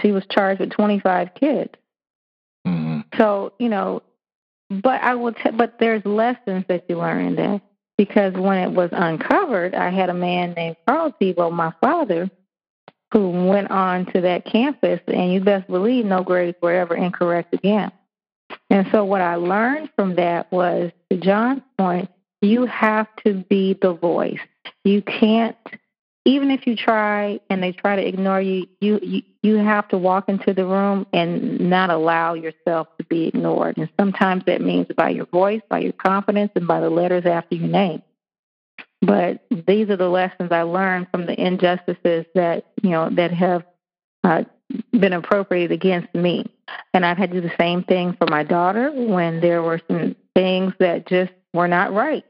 [0.00, 1.70] She was charged with 25 kids.
[3.16, 4.02] So, you know,
[4.70, 7.62] but I will, t- but there's lessons that you learn in that
[7.98, 12.30] because when it was uncovered, I had a man named Carl Tebow, my father,
[13.12, 17.52] who went on to that campus, and you best believe no grades were ever incorrect
[17.52, 17.92] again.
[18.70, 23.78] And so, what I learned from that was, to John's point, you have to be
[23.80, 24.40] the voice.
[24.84, 25.56] You can't,
[26.24, 29.98] even if you try and they try to ignore you, you you, you have to
[29.98, 33.76] walk into the room and not allow yourself to be ignored.
[33.76, 37.56] And sometimes that means by your voice, by your confidence, and by the letters after
[37.56, 38.02] your name.
[39.00, 43.64] But these are the lessons I learned from the injustices that you know that have
[44.22, 44.44] uh,
[44.92, 46.46] been appropriated against me,
[46.94, 50.14] and I've had to do the same thing for my daughter when there were some
[50.36, 52.24] things that just were not right,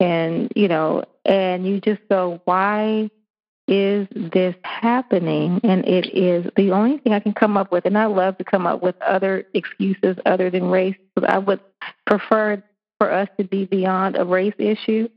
[0.00, 3.10] and you know, and you just go, why
[3.66, 5.60] is this happening?
[5.62, 8.44] And it is the only thing I can come up with, and I love to
[8.44, 10.96] come up with other excuses other than race.
[11.26, 11.60] I would
[12.06, 12.62] prefer
[12.98, 15.08] for us to be beyond a race issue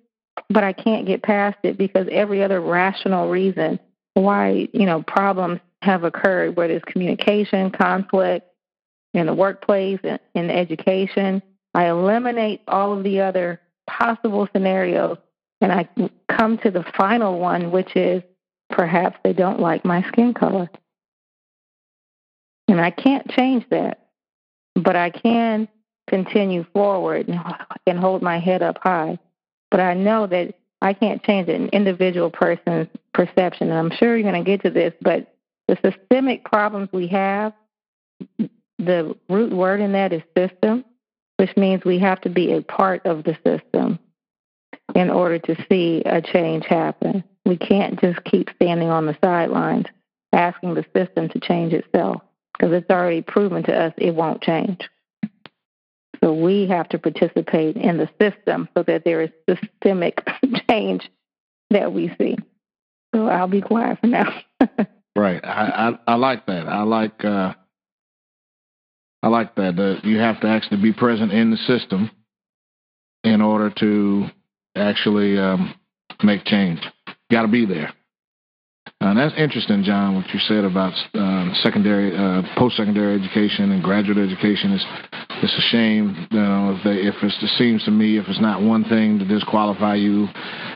[0.49, 3.79] but I can't get past it because every other rational reason
[4.13, 8.47] why, you know, problems have occurred, whether it's communication, conflict
[9.13, 9.99] in the workplace,
[10.35, 11.41] in education,
[11.73, 15.17] I eliminate all of the other possible scenarios
[15.61, 15.87] and I
[16.29, 18.23] come to the final one, which is
[18.69, 20.69] perhaps they don't like my skin color.
[22.67, 24.07] And I can't change that,
[24.75, 25.67] but I can
[26.09, 27.29] continue forward
[27.85, 29.19] and hold my head up high
[29.71, 33.69] but I know that I can't change an individual person's perception.
[33.69, 35.33] And I'm sure you're going to get to this, but
[35.67, 37.53] the systemic problems we have,
[38.77, 40.83] the root word in that is system,
[41.41, 43.97] which means we have to be a part of the system.
[44.93, 47.23] in order to see a change happen.
[47.45, 49.87] We can't just keep standing on the sidelines
[50.33, 52.21] asking the system to change itself
[52.53, 54.87] because it's already proven to us it won't change.
[56.23, 60.21] So we have to participate in the system so that there is systemic
[60.69, 61.09] change
[61.71, 62.37] that we see.
[63.15, 64.31] So I'll be quiet for now.
[65.15, 65.43] right.
[65.43, 66.67] I, I, I like that.
[66.67, 67.53] I like uh,
[69.23, 70.01] I like that.
[70.03, 72.09] You have to actually be present in the system
[73.23, 74.27] in order to
[74.75, 75.75] actually um,
[76.23, 76.79] make change.
[77.29, 77.93] Got to be there.
[78.99, 80.15] Uh, that's interesting, John.
[80.15, 84.85] What you said about uh, secondary, uh, post-secondary education and graduate education is
[85.43, 86.27] it's a shame.
[86.29, 89.17] You know, if, they, if it's, it seems to me, if it's not one thing
[89.19, 90.27] to disqualify you,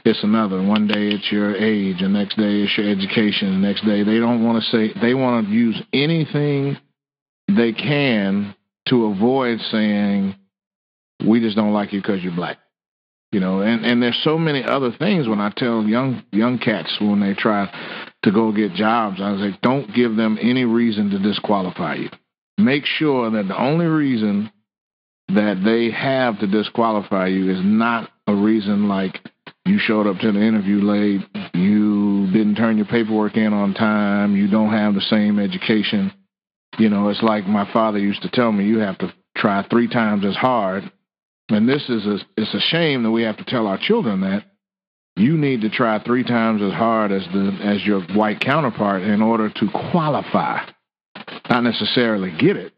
[0.06, 0.62] it's another.
[0.62, 4.18] One day it's your age, the next day it's your education, the next day they
[4.18, 6.78] don't want to say they want to use anything
[7.48, 8.56] they can
[8.90, 10.36] to avoid saying
[11.28, 12.58] we just don't like you because you're black.
[13.32, 16.96] You know, and and there's so many other things when I tell young young cats
[17.02, 17.70] when they try
[18.24, 22.10] to go get jobs, I say, don't give them any reason to disqualify you.
[22.58, 24.52] Make sure that the only reason
[25.30, 29.20] that they have to disqualify you is not a reason like
[29.66, 31.22] you showed up to the interview late,
[31.54, 36.12] you didn't turn your paperwork in on time, you don't have the same education.
[36.78, 39.88] You know, it's like my father used to tell me, you have to try three
[39.88, 40.92] times as hard
[41.50, 44.46] and this is a, it's a shame that we have to tell our children that
[45.16, 49.22] you need to try three times as hard as the as your white counterpart in
[49.22, 50.60] order to qualify,
[51.50, 52.74] not necessarily get it,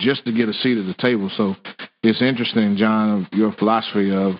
[0.00, 1.30] just to get a seat at the table.
[1.36, 1.54] So
[2.02, 4.36] it's interesting, John, your philosophy of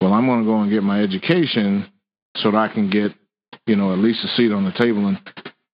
[0.00, 1.86] well, I'm going to go and get my education
[2.36, 3.12] so that I can get
[3.66, 5.06] you know at least a seat on the table.
[5.06, 5.20] And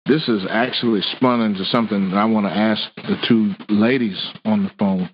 [0.09, 4.65] this is actually spun into something that I want to ask the two ladies on
[4.65, 5.11] the phone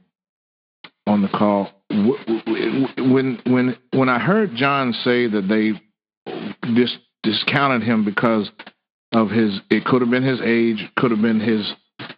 [1.07, 5.72] on the call when when when I heard John say that they
[6.74, 8.50] dis, discounted him because
[9.12, 11.72] of his, it could have been his age, could have been his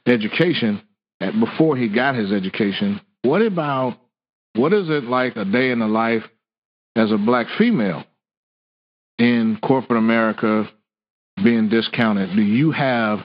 [0.06, 0.82] education
[1.40, 3.00] before he got his education.
[3.22, 3.98] What about
[4.54, 6.22] what is it like a day in the life
[6.94, 8.04] as a black female
[9.18, 10.68] in corporate America
[11.42, 12.34] being discounted?
[12.34, 13.20] Do you have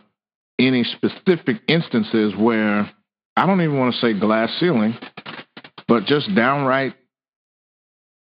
[0.60, 2.90] any specific instances where
[3.36, 4.96] I don't even want to say glass ceiling,
[5.88, 6.94] but just downright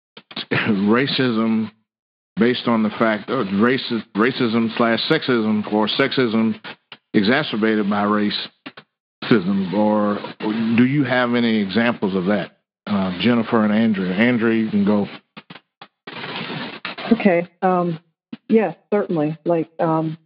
[0.52, 1.70] racism
[2.36, 6.60] based on the fact of racist, racism slash sexism or sexism
[7.14, 12.58] exacerbated by racism, or, or do you have any examples of that?
[12.86, 14.12] Uh, Jennifer and Andrea.
[14.12, 15.06] Andrea, you can go.
[17.12, 17.48] Okay.
[17.60, 17.98] Um,
[18.48, 19.36] yes, certainly.
[19.44, 20.18] Like um,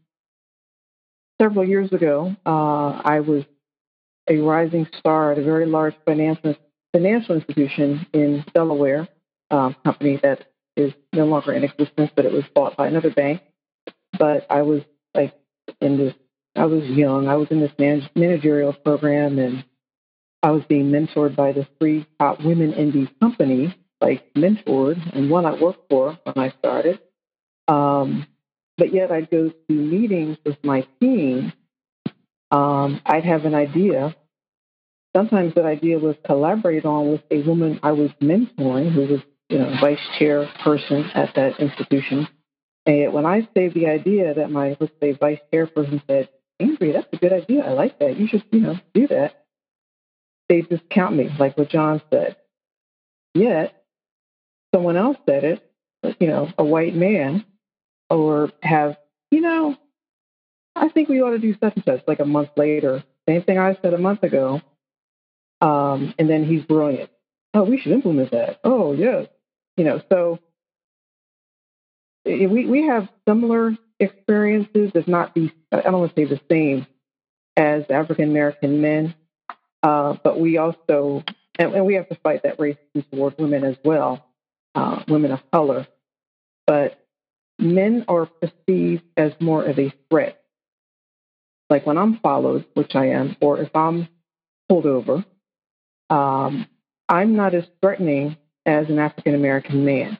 [1.40, 3.44] several years ago, uh, I was
[4.28, 6.54] a rising star at a very large financial
[6.92, 9.08] financial institution in Delaware,
[9.50, 10.44] um, company that
[10.76, 13.40] is no longer in existence, but it was bought by another bank.
[14.18, 14.82] But I was
[15.14, 15.34] like
[15.80, 16.14] in this,
[16.54, 17.28] I was young.
[17.28, 19.64] I was in this man- managerial program, and
[20.42, 25.30] I was being mentored by the three top women in the company, like mentored, and
[25.30, 27.00] one I worked for when I started.
[27.68, 28.26] Um,
[28.76, 31.52] but yet I'd go to meetings with my team.
[32.50, 34.14] Um, I'd have an idea
[35.14, 39.58] sometimes that idea was collaborated on with a woman I was mentoring who was, you
[39.58, 42.28] know, vice chair person at that institution.
[42.86, 47.12] And when I say the idea that my, let's say, vice chairperson said, Andrea, that's
[47.12, 47.64] a good idea.
[47.64, 48.18] I like that.
[48.18, 49.44] You should, you know, do that.
[50.48, 52.36] They discount me, like what John said.
[53.34, 53.84] Yet,
[54.74, 55.72] someone else said it,
[56.20, 57.44] you know, a white man,
[58.16, 58.96] or have,
[59.30, 59.76] you know,
[60.74, 63.04] I think we ought to do such and such, like a month later.
[63.28, 64.62] Same thing I said a month ago
[65.62, 67.08] um, and then he's brilliant.
[67.54, 68.60] Oh, we should implement that.
[68.64, 69.28] Oh, yes.
[69.76, 70.40] You know, so
[72.26, 76.86] we, we have similar experiences, if not the, I don't want to say the same
[77.56, 79.14] as African American men,
[79.82, 81.22] uh, but we also,
[81.58, 84.26] and, and, we have to fight that racism toward women as well,
[84.74, 85.86] uh, women of color.
[86.66, 87.01] But
[87.62, 90.42] men are perceived as more of a threat.
[91.70, 94.08] Like when I'm followed, which I am, or if I'm
[94.68, 95.24] pulled over,
[96.10, 96.66] um,
[97.08, 98.36] I'm not as threatening
[98.66, 100.18] as an African American man.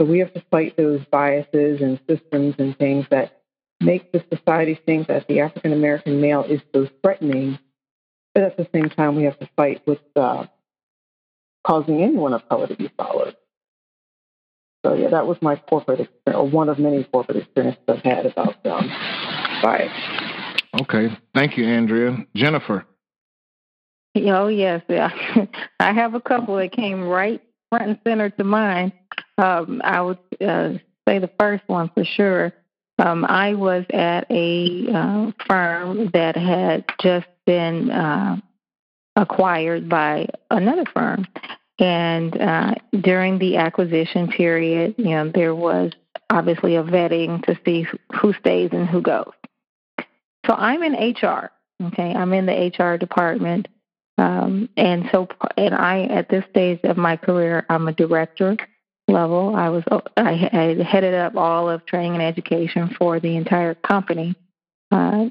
[0.00, 3.42] So we have to fight those biases and systems and things that
[3.80, 7.58] make the society think that the African American male is so threatening.
[8.34, 10.46] But at the same time, we have to fight with uh,
[11.66, 13.36] causing anyone of color to be followed.
[14.84, 18.26] So yeah, that was my corporate experience, or one of many corporate experiences I've had
[18.26, 18.88] about um,
[19.62, 19.92] bias.
[20.82, 22.16] Okay, thank you, Andrea.
[22.34, 22.86] Jennifer.
[24.16, 25.10] Oh yes, yeah.
[25.80, 28.92] I have a couple that came right front and center to mind.
[29.38, 30.72] Um, I would uh,
[31.06, 32.52] say the first one for sure.
[32.98, 38.36] Um, I was at a uh, firm that had just been uh,
[39.16, 41.26] acquired by another firm.
[41.80, 45.92] And uh, during the acquisition period, you know, there was
[46.28, 47.86] obviously a vetting to see
[48.20, 49.32] who stays and who goes.
[50.46, 51.50] So I'm in HR.
[51.82, 53.66] Okay, I'm in the HR department,
[54.18, 58.58] um, and so and I at this stage of my career, I'm a director
[59.08, 59.56] level.
[59.56, 59.82] I was
[60.18, 64.34] I, I headed up all of training and education for the entire company
[64.90, 65.30] uh,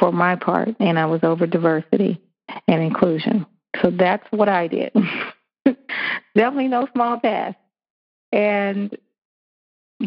[0.00, 2.20] for my part, and I was over diversity
[2.66, 3.46] and inclusion.
[3.80, 4.92] So that's what I did.
[6.34, 7.56] Definitely no small task.
[8.32, 8.96] And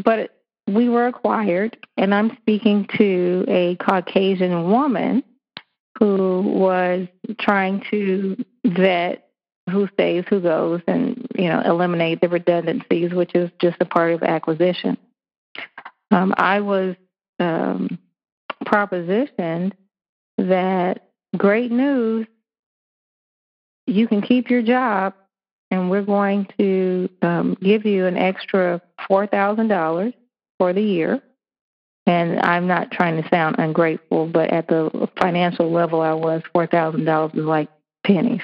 [0.04, 5.24] but we were acquired, and I'm speaking to a Caucasian woman
[5.98, 7.08] who was
[7.40, 8.36] trying to
[8.66, 9.24] vet
[9.70, 14.14] who stays, who goes, and you know eliminate the redundancies, which is just a part
[14.14, 14.98] of acquisition.
[16.12, 16.96] Um, I was
[17.40, 18.00] um,
[18.66, 19.74] propositioned
[20.38, 22.28] that great news,
[23.86, 25.14] you can keep your job,
[25.72, 30.14] and we're going to um, give you an extra four thousand dollars
[30.58, 31.22] for the year.
[32.06, 36.66] And I'm not trying to sound ungrateful, but at the financial level I was, four
[36.68, 37.70] thousand dollars was like
[38.06, 38.42] pennies.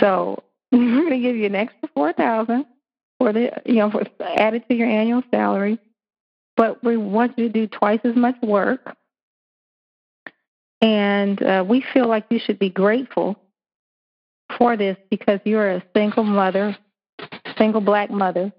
[0.00, 0.42] So
[0.72, 2.66] we're going to give you an extra four thousand
[3.18, 5.78] for the you know for added to your annual salary,
[6.56, 8.96] but we want you to do twice as much work.
[10.82, 13.40] And uh, we feel like you should be grateful
[14.56, 16.76] for this because you're a single mother,
[17.56, 18.52] single black mother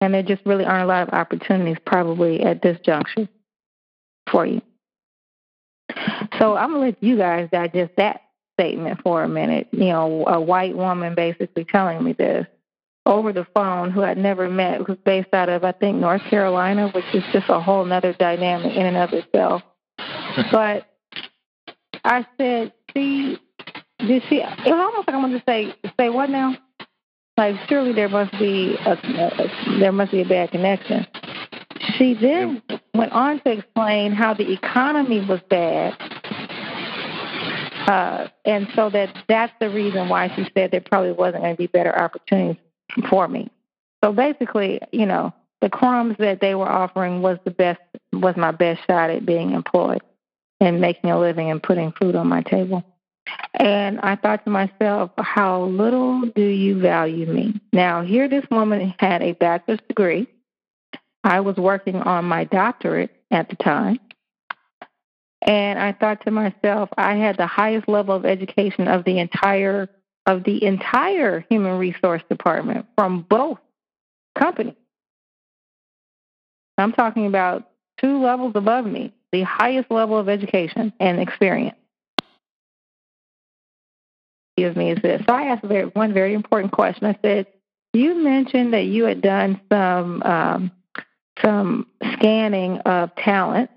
[0.00, 3.28] and there just really aren't a lot of opportunities probably at this juncture
[4.30, 4.60] for you.
[6.38, 8.22] So I'm gonna let you guys digest that
[8.58, 9.68] statement for a minute.
[9.72, 12.46] You know, a white woman basically telling me this
[13.06, 16.88] over the phone who I'd never met, who's based out of I think North Carolina,
[16.88, 19.62] which is just a whole other dynamic in and of itself.
[20.52, 20.86] but
[22.04, 23.38] I said, see,
[23.98, 24.36] did she?
[24.36, 26.56] It was almost like I wanted to say, say what now?
[27.36, 31.06] Like surely there must be a, a there must be a bad connection.
[31.96, 32.62] She then
[32.94, 35.96] went on to explain how the economy was bad,
[37.88, 41.58] uh, and so that that's the reason why she said there probably wasn't going to
[41.58, 42.62] be better opportunities
[43.10, 43.50] for me.
[44.04, 47.80] So basically, you know, the crumbs that they were offering was the best
[48.12, 50.02] was my best shot at being employed
[50.60, 52.84] and making a living and putting food on my table.
[53.54, 57.60] And I thought to myself, how little do you value me?
[57.72, 60.26] Now, here this woman had a bachelor's degree.
[61.22, 63.98] I was working on my doctorate at the time.
[65.46, 69.88] And I thought to myself, I had the highest level of education of the entire
[70.26, 73.58] of the entire human resource department from both
[74.38, 74.74] companies.
[76.78, 77.68] I'm talking about
[78.00, 81.76] two levels above me, the highest level of education and experience
[84.62, 85.20] of me is this.
[85.28, 87.06] So I asked very, one very important question.
[87.06, 87.46] I said,
[87.92, 90.70] "You mentioned that you had done some um,
[91.42, 93.70] some scanning of talent,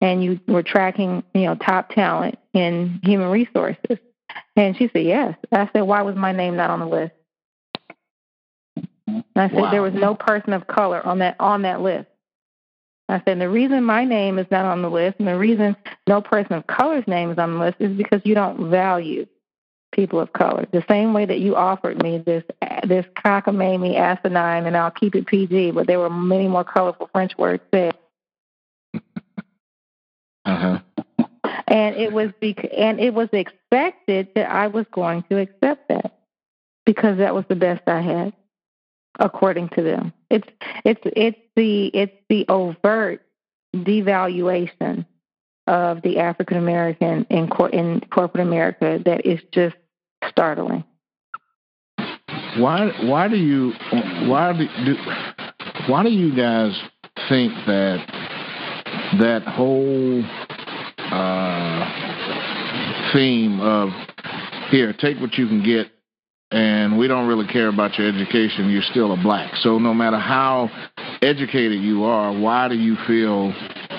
[0.00, 3.98] and you were tracking, you know, top talent in human resources."
[4.54, 7.12] And she said, "Yes." I said, "Why was my name not on the list?"
[9.06, 9.70] And I said, wow.
[9.72, 12.06] "There was no person of color on that on that list."
[13.10, 15.74] I said, the reason my name is not on the list and the reason
[16.06, 19.26] no person of color's name is on the list is because you don't value
[19.92, 20.66] people of color.
[20.72, 22.44] The same way that you offered me this
[22.84, 27.36] this cockamamie, asinine, and I'll keep it PG, but there were many more colorful French
[27.38, 27.96] words said.
[30.44, 30.80] uh-huh.
[31.66, 36.18] And it was bec- and it was expected that I was going to accept that
[36.86, 38.32] because that was the best I had,
[39.18, 40.12] according to them.
[40.30, 40.48] It's
[40.84, 43.22] it's it's the it's the overt
[43.74, 45.04] devaluation
[45.68, 49.76] of the African American in, cor- in corporate America that is just
[50.28, 50.82] startling.
[52.56, 53.72] Why why do you
[54.26, 54.66] why do,
[55.88, 56.72] why do you guys
[57.28, 57.98] think that
[59.20, 60.24] that whole
[60.98, 61.84] uh,
[63.12, 63.90] theme of
[64.70, 65.88] here take what you can get
[66.50, 70.18] and we don't really care about your education you're still a black so no matter
[70.18, 70.68] how
[71.22, 73.52] educated you are why do you feel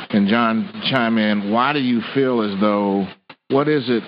[0.09, 1.51] and John chime in.
[1.51, 3.07] Why do you feel as though
[3.49, 4.03] what is it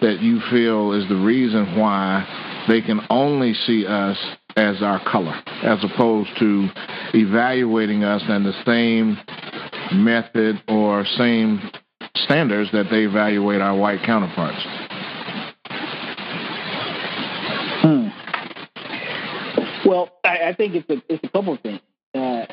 [0.00, 4.18] that you feel is the reason why they can only see us
[4.56, 6.68] as our color, as opposed to
[7.14, 9.18] evaluating us in the same
[9.92, 11.60] method or same
[12.14, 14.62] standards that they evaluate our white counterparts?
[17.82, 18.08] Hmm.
[19.88, 21.80] Well, I, I, I think it's a it's a couple of things.
[22.14, 22.46] Uh,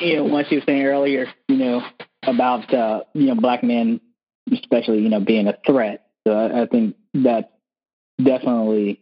[0.00, 1.82] you know, once you were saying earlier, you know,
[2.22, 4.00] about uh, you know black men,
[4.52, 6.06] especially you know being a threat.
[6.26, 7.48] So I, I think that's
[8.22, 9.00] definitely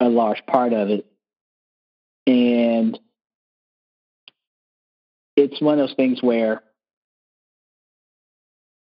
[0.00, 1.06] a large part of it,
[2.26, 2.98] and
[5.36, 6.62] it's one of those things where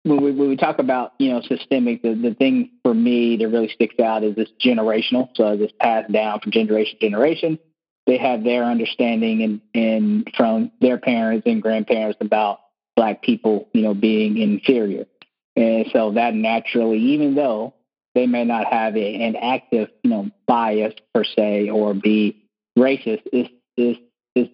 [0.06, 3.48] when we when we talk about you know systemic, the, the thing for me that
[3.48, 5.28] really sticks out is this generational.
[5.34, 7.58] So this passed down from generation to generation.
[8.06, 12.60] They have their understanding and and from their parents and grandparents about
[12.96, 15.06] black people, you know, being inferior,
[15.54, 17.74] and so that naturally, even though
[18.14, 23.48] they may not have an active, you know, bias per se or be racist, is
[23.76, 23.96] is
[24.34, 24.48] is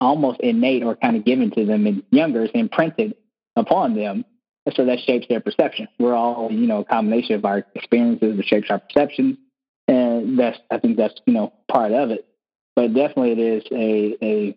[0.00, 3.14] almost innate or kind of given to them in younger, is imprinted
[3.56, 4.24] upon them
[4.74, 5.88] so that shapes their perception.
[5.98, 9.38] We're all, you know, a combination of our experiences that shapes our perception,
[9.88, 12.26] and that's I think that's you know part of it.
[12.76, 14.56] But definitely, it is a a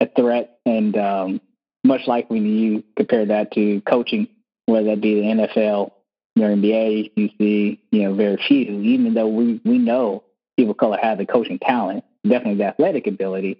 [0.00, 1.40] a threat, and um,
[1.84, 4.28] much like when you compare that to coaching,
[4.66, 5.92] whether that be the NFL
[6.38, 8.80] or NBA, you see you know very few.
[8.80, 10.24] Even though we we know
[10.56, 13.58] people of color have the coaching talent, definitely the athletic ability,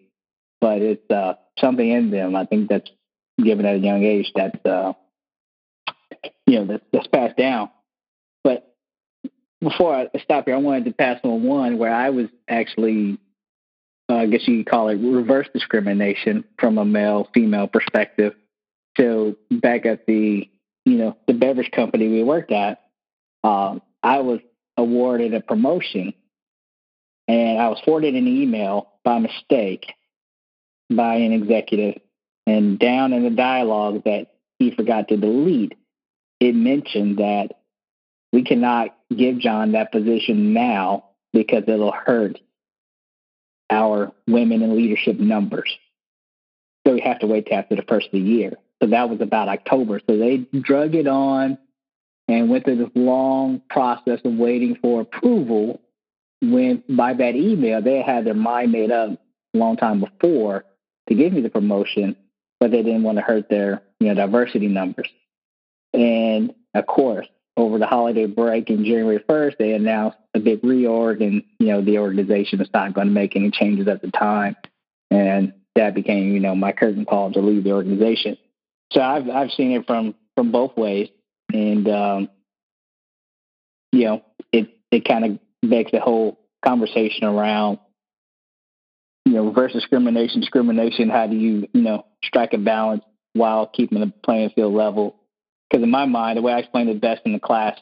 [0.60, 2.36] but it's uh, something in them.
[2.36, 2.90] I think that's
[3.42, 4.92] given at a young age that's uh,
[6.46, 7.70] you know that's passed down.
[8.44, 8.74] But
[9.60, 13.18] before I stop here, I wanted to pass on one where I was actually,
[14.12, 18.34] uh, I guess you could call it reverse discrimination from a male female perspective.
[18.96, 20.48] So back at the
[20.84, 22.82] you know the beverage company we worked at,
[23.42, 24.40] um, I was
[24.76, 26.12] awarded a promotion,
[27.26, 29.86] and I was forwarded an email by mistake
[30.90, 32.02] by an executive,
[32.46, 35.74] and down in the dialogue that he forgot to delete
[36.42, 37.60] it mentioned that
[38.32, 42.40] we cannot give John that position now because it'll hurt
[43.72, 45.76] our women in leadership numbers.
[46.86, 48.56] So we have to wait till after the first of the year.
[48.80, 50.00] So that was about October.
[50.08, 51.58] So they drug it on
[52.28, 55.80] and went through this long process of waiting for approval.
[56.40, 60.64] When by that email, they had their mind made up a long time before
[61.08, 62.16] to give me the promotion,
[62.58, 65.08] but they didn't want to hurt their you know diversity numbers.
[65.94, 71.22] And of course, over the holiday break in January 1st, they announced a big reorg,
[71.22, 74.56] and you know the organization was not going to make any changes at the time,
[75.10, 78.38] and that became you know my curtain call to leave the organization.
[78.92, 81.08] So I've I've seen it from from both ways,
[81.52, 82.28] and um,
[83.92, 84.22] you know
[84.52, 87.78] it it kind of begs the whole conversation around
[89.26, 91.10] you know reverse discrimination, discrimination.
[91.10, 95.16] How do you you know strike a balance while keeping the playing field level?
[95.72, 97.78] Because in my mind, the way I explained it best in the class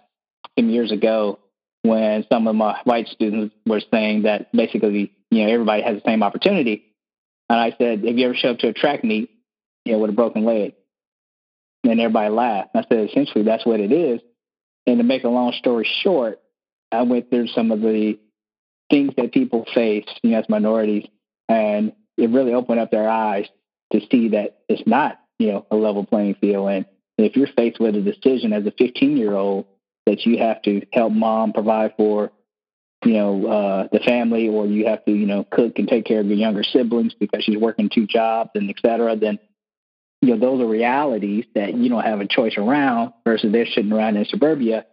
[0.57, 1.41] some years ago,
[1.82, 6.09] when some of my white students were saying that basically, you know, everybody has the
[6.09, 6.84] same opportunity,
[7.49, 9.30] and I said, "Have you ever showed up to a track meet,
[9.84, 10.74] you know, with a broken leg?"
[11.82, 12.70] And everybody laughed.
[12.76, 14.20] I said, "Essentially, that's what it is."
[14.86, 16.41] And to make a long story short,
[16.93, 18.18] I went through some of the
[18.88, 21.09] things that people face, you know, as minorities,
[21.49, 23.49] and it really opened up their eyes
[23.93, 26.68] to see that it's not, you know, a level playing field.
[26.68, 26.86] And
[27.25, 29.66] if you're faced with a decision as a 15 year old
[30.07, 32.33] that you have to help mom provide for,
[33.05, 36.21] you know, uh, the family, or you have to, you know, cook and take care
[36.21, 39.39] of your younger siblings because she's working two jobs and et cetera, then,
[40.21, 43.93] you know, those are realities that you don't have a choice around versus they're sitting
[43.93, 44.87] around in suburbia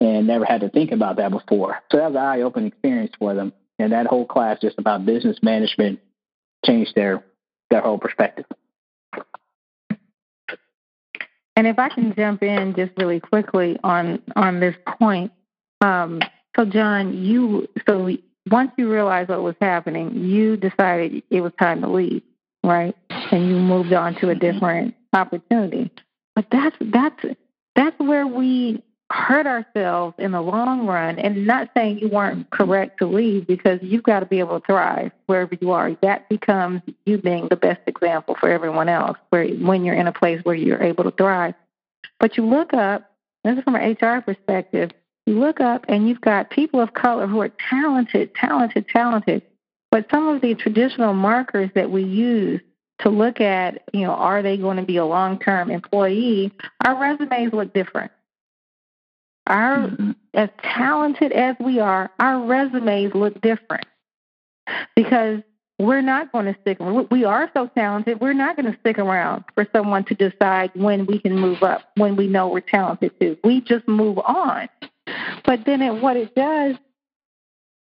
[0.00, 1.80] and never had to think about that before.
[1.90, 3.52] So that was an eye opening experience for them.
[3.78, 6.00] And that whole class just about business management
[6.64, 7.24] changed their
[7.70, 8.44] their whole perspective.
[11.56, 15.32] And if I can jump in just really quickly on on this point,
[15.80, 16.20] um,
[16.56, 18.10] so John, you so
[18.50, 22.22] once you realized what was happening, you decided it was time to leave,
[22.64, 22.96] right?
[23.10, 25.90] And you moved on to a different opportunity.
[26.34, 27.24] But that's that's
[27.76, 28.82] that's where we
[29.12, 33.78] hurt ourselves in the long run and not saying you weren't correct to leave because
[33.82, 35.94] you've got to be able to thrive wherever you are.
[36.02, 40.12] That becomes you being the best example for everyone else where when you're in a
[40.12, 41.54] place where you're able to thrive.
[42.20, 43.10] But you look up
[43.44, 44.92] this is from an hr perspective
[45.26, 49.42] you look up and you've got people of color who are talented talented talented.
[49.90, 52.60] But some of the traditional markers that we use
[53.00, 56.52] to look at you know are they going to be a long term employee
[56.84, 58.10] our resumes look different
[59.46, 60.12] our mm-hmm.
[60.34, 63.86] as talented as we are, our resumes look different
[64.94, 65.40] because
[65.78, 66.78] we're not going to stick.
[67.10, 68.20] We are so talented.
[68.20, 71.82] We're not going to stick around for someone to decide when we can move up.
[71.96, 74.68] When we know we're talented too, we just move on.
[75.44, 76.76] But then, it, what it does,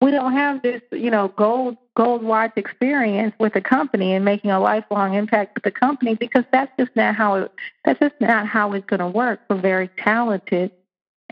[0.00, 4.50] we don't have this, you know, gold gold watch experience with a company and making
[4.50, 7.52] a lifelong impact with the company because that's just not how it
[7.84, 10.72] that's just not how it's going to work for very talented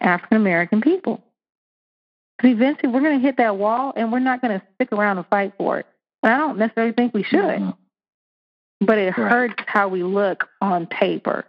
[0.02, 1.22] African American people.
[2.36, 5.18] Because eventually we're going to hit that wall and we're not going to stick around
[5.18, 5.86] and fight for it.
[6.22, 7.70] And I don't necessarily think we should, mm-hmm.
[8.84, 9.30] but it right.
[9.30, 11.44] hurts how we look on paper.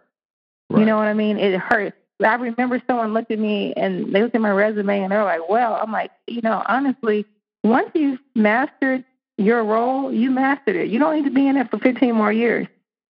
[0.70, 0.80] Right.
[0.80, 1.38] You know what I mean?
[1.38, 1.96] It hurts.
[2.24, 5.48] I remember someone looked at me and they looked at my resume and they're like,
[5.50, 7.26] well, I'm like, you know, honestly,
[7.64, 9.04] once you've mastered
[9.38, 10.90] your role, you mastered it.
[10.90, 12.68] You don't need to be in it for 15 more years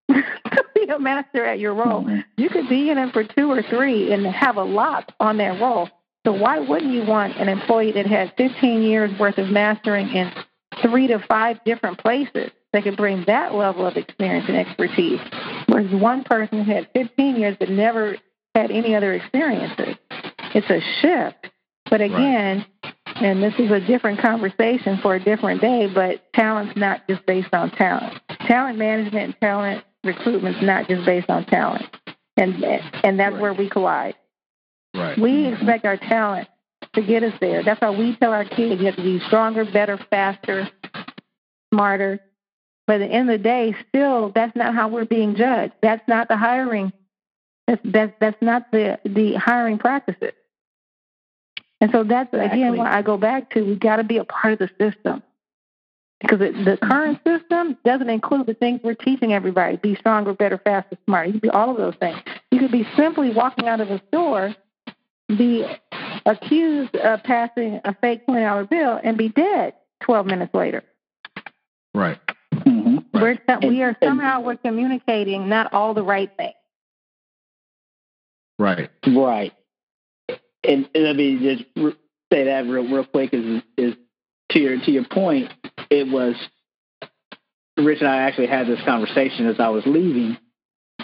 [1.01, 2.03] master at your role.
[2.03, 2.21] Mm-hmm.
[2.37, 5.61] You could be in it for two or three and have a lot on that
[5.61, 5.89] role.
[6.25, 10.31] So why wouldn't you want an employee that has 15 years worth of mastering in
[10.81, 15.21] three to five different places that can bring that level of experience and expertise?
[15.67, 18.17] Whereas one person who had 15 years but never
[18.55, 19.97] had any other experiences.
[20.55, 21.49] It's a shift.
[21.91, 22.95] But again, right.
[23.17, 27.53] and this is a different conversation for a different day, but talent's not just based
[27.53, 28.19] on talent.
[28.47, 31.85] Talent management and talent recruitment is not just based on talent.
[32.37, 33.41] And and that's right.
[33.41, 34.15] where we collide.
[34.95, 35.19] Right.
[35.19, 36.49] We expect our talent
[36.95, 37.63] to get us there.
[37.63, 40.69] That's why we tell our kids you have to be stronger, better, faster,
[41.73, 42.21] smarter.
[42.87, 45.75] But at the end of the day, still, that's not how we're being judged.
[45.83, 46.93] That's not the hiring
[47.67, 50.33] that's that's that's not the the hiring practices.
[51.81, 52.63] And so that's exactly.
[52.63, 53.63] again what I go back to.
[53.63, 55.23] We got to be a part of the system
[56.23, 60.59] because it, the current system doesn't include the things we're teaching everybody: be stronger, better,
[60.59, 61.27] faster, smarter.
[61.27, 62.19] You could be all of those things.
[62.51, 64.55] You could be simply walking out of a store,
[65.29, 65.67] be
[66.25, 70.83] accused of passing a fake twenty dollar bill, and be dead twelve minutes later.
[71.95, 72.19] Right.
[72.55, 72.99] Mm-hmm.
[73.13, 76.55] We're, we are somehow we're communicating not all the right things.
[78.59, 78.91] Right.
[79.07, 79.53] Right.
[80.65, 81.97] And, and let me just
[82.33, 83.95] say that real real quick is is
[84.53, 85.51] to your to your point.
[85.93, 86.35] It was
[87.77, 90.39] Rich and I actually had this conversation as I was leaving.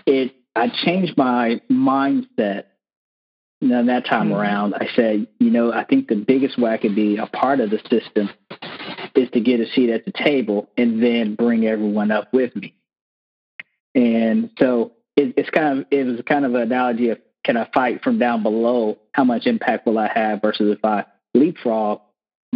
[0.06, 2.64] It I changed my mindset.
[3.60, 4.36] Know, that time mm-hmm.
[4.36, 7.58] around, I said, you know, I think the biggest way I could be a part
[7.58, 8.30] of the system
[9.16, 12.76] is to get a seat at the table and then bring everyone up with me.
[13.96, 17.68] And so it, it's kind of it was kind of an analogy of can I
[17.74, 18.98] fight from down below?
[19.12, 22.00] How much impact will I have versus if I leapfrog,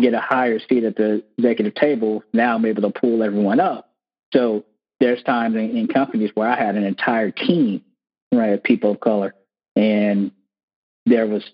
[0.00, 3.90] get a higher seat at the executive table, now I'm able to pull everyone up.
[4.32, 4.64] So
[5.00, 7.82] there's times in, in companies where I had an entire team,
[8.32, 9.34] right, of people of color,
[9.76, 10.32] and
[11.06, 11.44] there was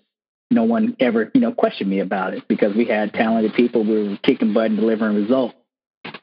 [0.51, 3.83] no one ever, you know, questioned me about it because we had talented people.
[3.83, 5.55] We were kicking butt and delivering results.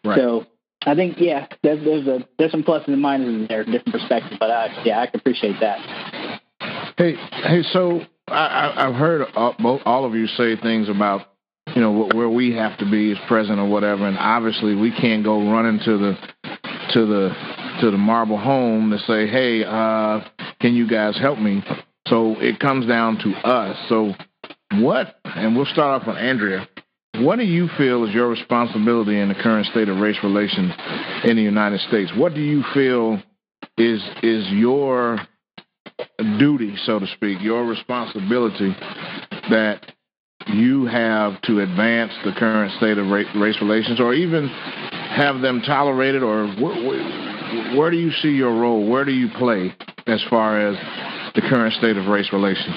[0.04, 0.18] Right.
[0.18, 0.46] So
[0.84, 4.36] I think, yeah, there's there's a there's some pluses and minuses in there, different perspectives.
[4.38, 6.40] But I, yeah, I can appreciate that.
[6.96, 7.62] Hey, hey.
[7.72, 11.28] So I, I've heard all of you say things about
[11.76, 15.22] you know where we have to be as president or whatever, and obviously we can't
[15.22, 16.14] go running to the
[16.94, 17.28] to the
[17.82, 20.20] to the marble home to say, hey, uh,
[20.58, 21.62] can you guys help me?
[22.08, 23.76] So it comes down to us.
[23.90, 24.14] So
[24.80, 25.16] what?
[25.24, 26.66] And we'll start off with Andrea.
[27.16, 30.72] What do you feel is your responsibility in the current state of race relations
[31.24, 32.10] in the United States?
[32.16, 33.22] What do you feel
[33.76, 35.18] is is your
[36.38, 38.74] duty, so to speak, your responsibility
[39.50, 39.92] that
[40.46, 46.22] you have to advance the current state of race relations or even have them tolerated
[46.22, 46.46] or
[47.76, 48.88] where, do you see your role?
[48.88, 49.74] Where do you play
[50.06, 50.76] as far as
[51.34, 52.76] the current state of race relations?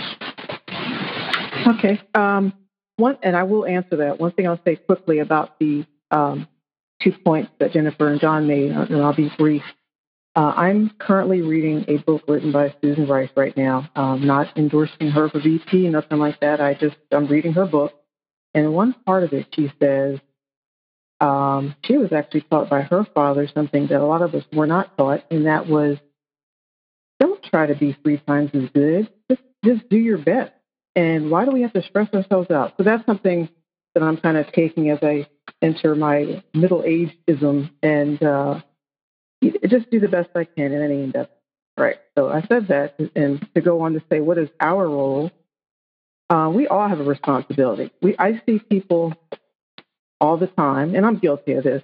[1.67, 2.01] Okay.
[2.15, 2.53] Um,
[2.97, 4.19] one, and I will answer that.
[4.19, 6.47] One thing I'll say quickly about the um,
[7.01, 9.63] two points that Jennifer and John made, and I'll be brief.
[10.39, 13.89] Uh, I'm currently reading a book written by Susan Rice right now.
[13.97, 16.61] Um, not endorsing her for VP, nothing like that.
[16.61, 17.91] I just I'm reading her book,
[18.53, 20.17] and one part of it she says
[21.19, 24.65] um, she was actually taught by her father something that a lot of us were
[24.65, 25.97] not taught, and that was
[27.19, 29.09] don't try to be three times as good.
[29.29, 30.53] Just just do your best.
[30.95, 32.75] And why do we have to stress ourselves out?
[32.77, 33.49] So that's something
[33.93, 35.27] that I'm kind of taking as I
[35.61, 38.61] enter my middle ageism and uh,
[39.41, 41.29] just do the best I can in any endeavor.
[41.77, 41.97] Right.
[42.17, 45.31] So I said that, and to go on to say, what is our role?
[46.29, 47.91] Uh, we all have a responsibility.
[48.01, 49.13] We I see people
[50.21, 51.81] all the time, and I'm guilty of this.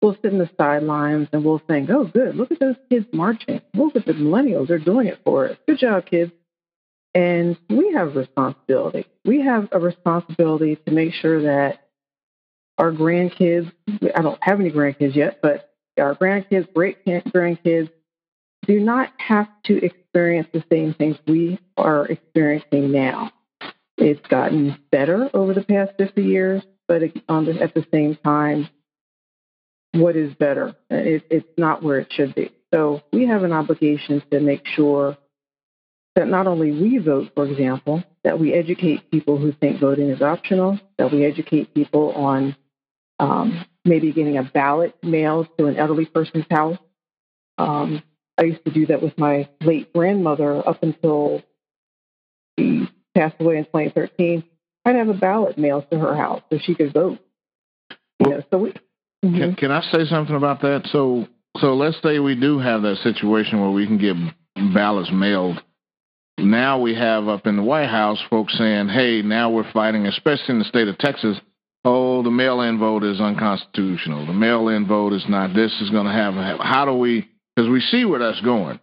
[0.00, 2.34] We'll sit in the sidelines and we'll think, "Oh, good!
[2.34, 3.60] Look at those kids marching.
[3.74, 5.58] Look at the millennials; they're doing it for us.
[5.68, 6.32] Good job, kids."
[7.14, 9.06] And we have a responsibility.
[9.24, 11.88] We have a responsibility to make sure that
[12.78, 13.70] our grandkids.
[14.14, 17.90] I don't have any grandkids yet, but our grandkids, great grandkids,
[18.66, 23.32] do not have to experience the same things we are experiencing now.
[23.98, 28.68] It's gotten better over the past 50 years, but at the same time,
[29.92, 30.74] what is better.
[30.90, 32.50] It, it's not where it should be.
[32.72, 35.16] So we have an obligation to make sure
[36.14, 40.22] that not only we vote, for example, that we educate people who think voting is
[40.22, 42.56] optional, that we educate people on
[43.18, 46.78] um, maybe getting a ballot mailed to an elderly person's house.
[47.58, 48.02] Um,
[48.38, 51.42] I used to do that with my late grandmother up until
[52.58, 54.44] she passed away in 2013.
[54.84, 57.18] I'd have a ballot mailed to her house so she could vote.
[58.20, 58.70] You know, so we,
[59.24, 59.36] mm-hmm.
[59.36, 60.88] can, can I say something about that?
[60.92, 61.26] So,
[61.58, 64.16] so let's say we do have that situation where we can get
[64.74, 65.62] ballots mailed.
[66.38, 70.54] Now we have up in the White House folks saying, "Hey, now we're fighting, especially
[70.54, 71.38] in the state of Texas."
[71.84, 74.26] Oh, the mail-in vote is unconstitutional.
[74.26, 75.54] The mail-in vote is not.
[75.54, 76.34] This is going to have.
[76.60, 77.28] How do we?
[77.54, 78.78] Because we see where that's going.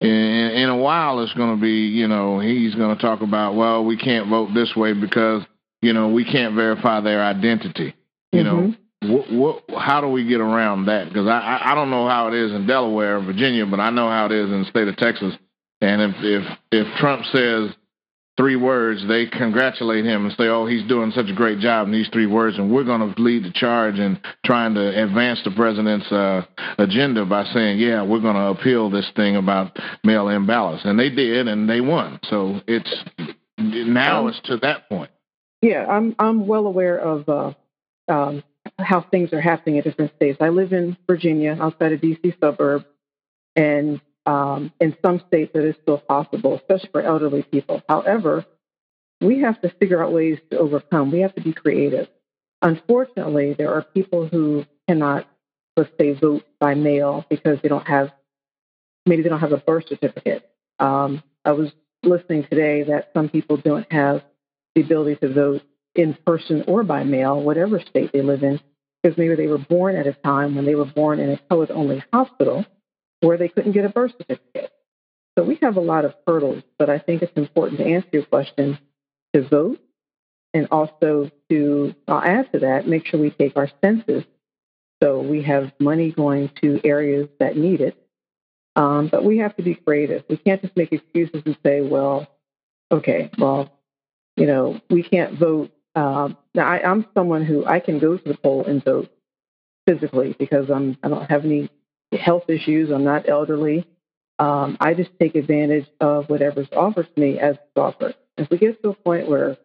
[0.00, 3.54] In, in a while, it's going to be, you know, he's going to talk about,
[3.54, 5.42] well, we can't vote this way because,
[5.80, 7.94] you know, we can't verify their identity.
[8.32, 8.70] You mm-hmm.
[8.70, 9.32] know, what,
[9.68, 11.08] what, how do we get around that?
[11.08, 14.08] Because I, I don't know how it is in Delaware or Virginia, but I know
[14.08, 15.34] how it is in the state of Texas.
[15.80, 17.70] And if if if Trump says
[18.36, 21.92] three words, they congratulate him and say, "Oh, he's doing such a great job in
[21.92, 25.50] these three words," and we're going to lead the charge in trying to advance the
[25.50, 26.42] president's uh,
[26.78, 31.10] agenda by saying, "Yeah, we're going to appeal this thing about mail-in ballots," and they
[31.10, 32.20] did, and they won.
[32.24, 33.04] So it's
[33.58, 35.10] now um, it's to that point.
[35.62, 37.52] Yeah, I'm I'm well aware of uh,
[38.08, 38.42] um,
[38.78, 40.38] how things are happening in different states.
[40.40, 42.34] I live in Virginia, outside of D.C.
[42.40, 42.84] suburb,
[43.54, 47.82] and um, in some states, it is still possible, especially for elderly people.
[47.88, 48.44] However,
[49.20, 51.12] we have to figure out ways to overcome.
[51.12, 52.08] We have to be creative.
[52.60, 55.26] Unfortunately, there are people who cannot,
[55.76, 58.10] let's say, vote by mail because they don't have,
[59.06, 60.48] maybe they don't have a birth certificate.
[60.78, 61.70] Um, I was
[62.02, 64.22] listening today that some people don't have
[64.74, 65.62] the ability to vote
[65.94, 68.60] in person or by mail, whatever state they live in,
[69.02, 71.70] because maybe they were born at a time when they were born in a colored
[71.70, 72.66] only hospital
[73.20, 74.72] where they couldn't get a birth certificate.
[75.38, 78.24] So we have a lot of hurdles, but I think it's important to answer your
[78.24, 78.78] question
[79.34, 79.80] to vote
[80.54, 84.24] and also to, I'll add to that, make sure we take our census
[85.02, 87.96] so we have money going to areas that need it.
[88.76, 90.24] Um, but we have to be creative.
[90.28, 92.26] We can't just make excuses and say, well,
[92.90, 93.72] okay, well,
[94.36, 95.70] you know, we can't vote.
[95.94, 99.10] Um, now, I, I'm someone who I can go to the poll and vote
[99.86, 101.70] physically because I'm I don't have any
[102.12, 102.90] health issues.
[102.90, 103.86] I'm not elderly.
[104.38, 108.14] Um, I just take advantage of whatever's offered to me as it's offered.
[108.36, 109.56] If we get to a point where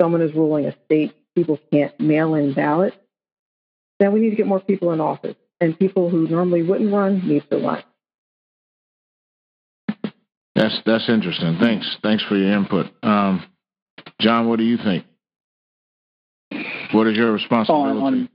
[0.00, 2.96] someone is ruling a state people can't mail in ballots,
[4.00, 5.36] then we need to get more people in office.
[5.60, 7.82] And people who normally wouldn't run need to run.
[10.54, 11.58] That's that's interesting.
[11.60, 11.96] Thanks.
[12.02, 12.86] Thanks for your input.
[13.02, 13.44] Um,
[14.20, 15.04] John, what do you think?
[16.92, 17.98] What is your responsibility?
[17.98, 18.28] On, on,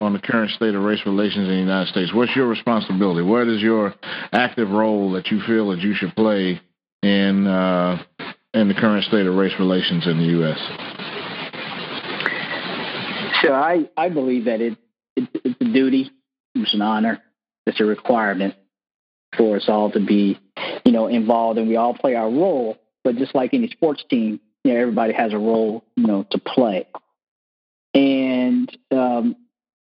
[0.00, 2.12] on the current state of race relations in the United States.
[2.14, 3.22] What's your responsibility?
[3.22, 3.94] What is your
[4.32, 6.60] active role that you feel that you should play
[7.02, 8.02] in uh,
[8.54, 10.58] in the current state of race relations in the U.S.?
[13.42, 14.76] So I, I believe that it,
[15.16, 16.10] it it's a duty,
[16.54, 17.22] it's an honor,
[17.66, 18.54] it's a requirement
[19.36, 20.38] for us all to be,
[20.84, 22.78] you know, involved, and we all play our role.
[23.04, 26.38] But just like any sports team, you know, everybody has a role, you know, to
[26.38, 26.86] play.
[27.94, 29.36] And um,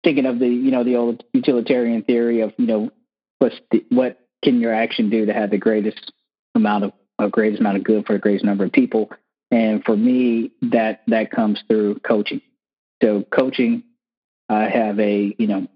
[0.05, 2.91] thinking of the you know the old utilitarian theory of you know
[3.39, 6.13] what's the, what can your action do to have the greatest
[6.53, 9.09] amount of, of greatest amount of good for the greatest number of people?
[9.51, 12.41] And for me that that comes through coaching.
[13.03, 13.83] So coaching
[14.47, 15.67] i have a you know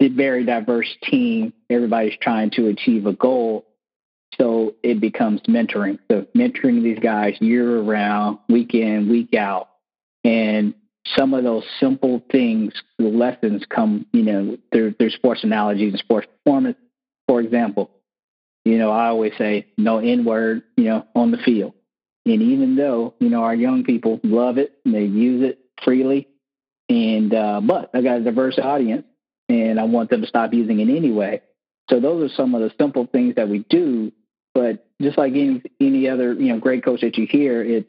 [0.00, 1.52] a very diverse team.
[1.70, 3.66] Everybody's trying to achieve a goal.
[4.40, 5.98] So it becomes mentoring.
[6.10, 9.68] So mentoring these guys year around week in week out.
[10.22, 10.74] And
[11.16, 15.98] some of those simple things, the lessons come, you know, through, through sports analogies and
[15.98, 16.76] sports performance.
[17.26, 17.90] For example,
[18.64, 21.74] you know, I always say no N word, you know, on the field.
[22.26, 26.28] And even though, you know, our young people love it and they use it freely,
[26.88, 29.04] and, uh, but I got a diverse audience
[29.48, 31.42] and I want them to stop using it anyway.
[31.90, 34.12] So those are some of the simple things that we do.
[34.54, 37.88] But just like any, any other, you know, great coach that you hear, it's,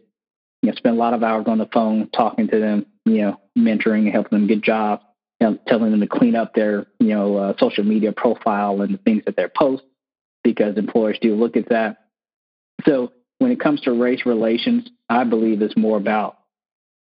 [0.62, 3.40] you know, spend a lot of hours on the phone talking to them, you know,
[3.58, 5.04] mentoring and helping them get jobs,
[5.40, 8.94] you know, telling them to clean up their, you know, uh, social media profile and
[8.94, 9.84] the things that they post
[10.44, 11.98] because employers do look at that.
[12.86, 16.38] So when it comes to race relations, I believe it's more about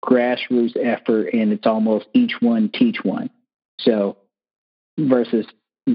[0.06, 3.30] grassroots effort and it's almost each one teach one.
[3.80, 4.18] So
[4.98, 5.46] versus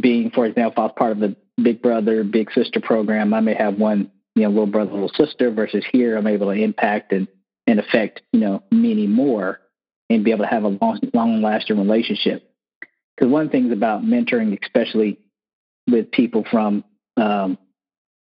[0.01, 3.55] being, for example, I was part of the big brother, big sister program, I may
[3.55, 7.29] have one, you know, little brother, little sister versus here I'm able to impact and,
[7.73, 9.59] and affect, you know, many more
[10.11, 12.53] and be able to have a long, long lasting relationship.
[13.17, 15.19] because one thing about mentoring, especially
[15.91, 16.85] with people from
[17.17, 17.57] um,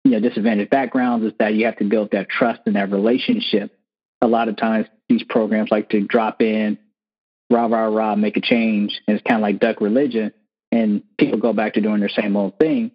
[0.03, 3.71] you know disadvantaged backgrounds, is that you have to build that trust and that relationship.
[4.19, 6.79] A lot of times, these programs like to drop in,
[7.51, 10.33] rah rah rah, make a change, and it's kind of like duck religion,
[10.71, 12.89] and people go back to doing their same old thing.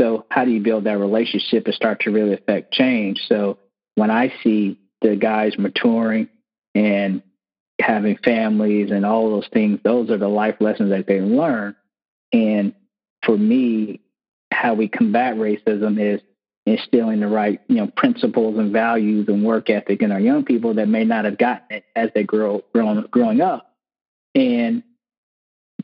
[0.00, 3.20] So, how do you build that relationship and start to really affect change?
[3.28, 3.58] So,
[3.94, 6.28] when I see the guys maturing
[6.74, 7.22] and
[7.80, 11.76] having families and all those things, those are the life lessons that they learn.
[12.32, 12.74] And
[13.24, 14.00] for me,
[14.50, 16.20] how we combat racism is
[16.66, 20.74] instilling the right, you know, principles and values and work ethic in our young people
[20.74, 23.74] that may not have gotten it as they grow growing growing up.
[24.34, 24.82] And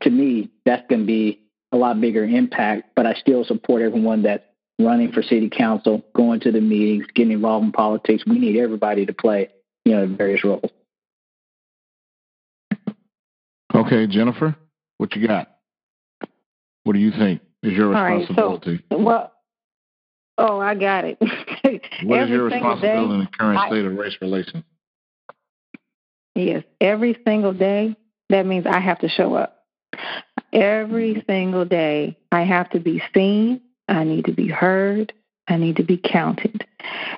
[0.03, 1.41] to me, that's going to be
[1.73, 2.93] a lot bigger impact.
[2.97, 4.45] But I still support everyone that's
[4.85, 8.25] running for city council, going to the meetings, getting involved in politics.
[8.27, 9.51] We need everybody to play,
[9.85, 10.71] you know, various roles.
[13.75, 14.57] Okay, Jennifer,
[14.99, 15.49] what you got?
[16.85, 18.71] What do you think is your responsibility?
[18.71, 19.33] Right, so, well,
[20.39, 21.19] oh, I got it.
[22.05, 24.65] what is your responsibility day, in the current I, state of race relations?
[26.35, 27.97] Yes, every single day,
[28.29, 29.65] that means I have to show up.
[30.53, 33.61] Every single day, I have to be seen.
[33.91, 35.13] I need to be heard.
[35.49, 36.67] I need to be counted.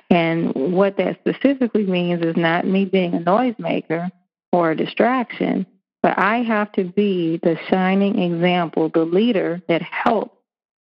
[0.09, 4.11] And what that specifically means is not me being a noisemaker
[4.51, 5.65] or a distraction,
[6.01, 10.35] but I have to be the shining example, the leader that helps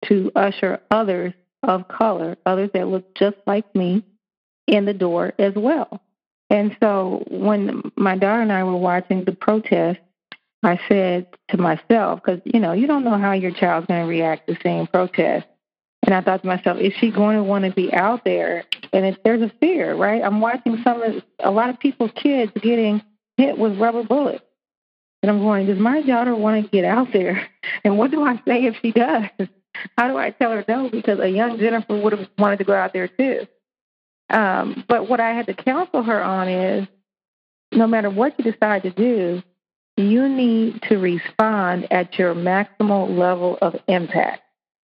[0.07, 4.05] to usher others of color, others that look just like me,
[4.67, 6.01] in the door as well.
[6.49, 10.01] And so when my daughter and I were watching the protest,
[10.63, 14.09] I said to myself, because you know, you don't know how your child's going to
[14.09, 15.47] react to seeing protest.
[16.05, 18.65] And I thought to myself, is she going to want to be out there?
[18.93, 20.23] And if there's a fear, right?
[20.23, 23.03] I'm watching some of a lot of people's kids getting
[23.37, 24.45] hit with rubber bullets.
[25.23, 27.47] And I'm going, does my daughter want to get out there?
[27.85, 29.25] And what do I say if she does?
[29.97, 30.91] How do I tell her no?
[30.91, 33.47] Because a young Jennifer would have wanted to go out there too.
[34.29, 36.89] Um, but what I had to counsel her on is
[37.73, 39.43] no matter what you decide to do,
[39.97, 44.43] you need to respond at your maximal level of impact.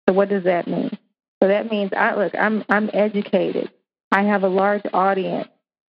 [0.09, 0.96] So what does that mean?
[1.43, 3.71] So that means I look, I'm I'm educated.
[4.11, 5.49] I have a large audience.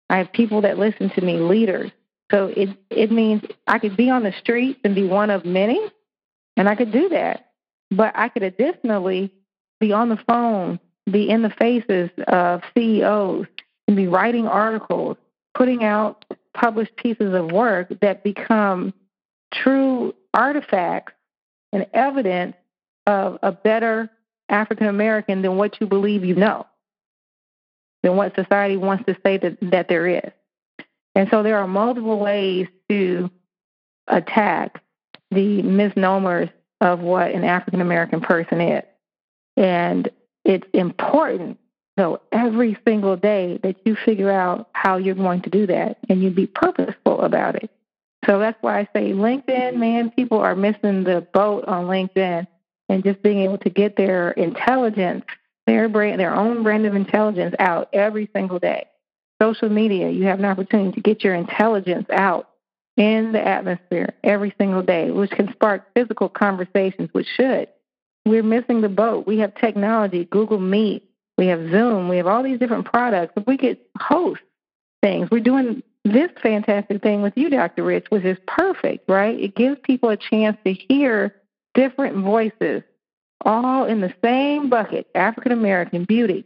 [0.09, 1.91] I have people that listen to me, leaders.
[2.31, 5.81] So it it means I could be on the streets and be one of many,
[6.57, 7.51] and I could do that.
[7.91, 9.33] But I could additionally
[9.81, 10.81] be on the phone,
[11.11, 13.47] be in the faces of CEOs,
[13.87, 15.17] and be writing articles,
[15.55, 16.25] putting out
[16.55, 18.95] published pieces of work that become
[19.53, 21.13] true artifacts
[21.73, 22.57] and evidence
[23.07, 24.11] of a better
[24.49, 26.67] African American than what you believe you know,
[28.03, 30.31] than what society wants to say that, that there is.
[31.15, 33.31] And so there are multiple ways to
[34.09, 34.83] attack
[35.31, 36.49] the misnomers
[36.81, 38.85] of what an African American person is.
[39.57, 40.11] And
[40.45, 41.59] it's important,
[41.97, 46.23] though, every single day that you figure out how you're going to do that and
[46.23, 47.71] you be purposeful about it.
[48.27, 52.47] So that's why I say LinkedIn, man, people are missing the boat on LinkedIn
[52.89, 55.25] and just being able to get their intelligence,
[55.67, 58.87] their brand, their own brand of intelligence out every single day.
[59.41, 62.51] Social media, you have an opportunity to get your intelligence out
[62.97, 67.69] in the atmosphere every single day, which can spark physical conversations, which should.
[68.25, 69.27] We're missing the boat.
[69.27, 73.33] We have technology, Google Meet, we have Zoom, we have all these different products.
[73.37, 74.41] If we could host
[75.03, 77.83] things, we're doing this fantastic thing with you, Dr.
[77.83, 79.39] Rich, which is perfect, right?
[79.39, 81.35] It gives people a chance to hear
[81.75, 82.83] different voices,
[83.45, 86.45] all in the same bucket African American beauty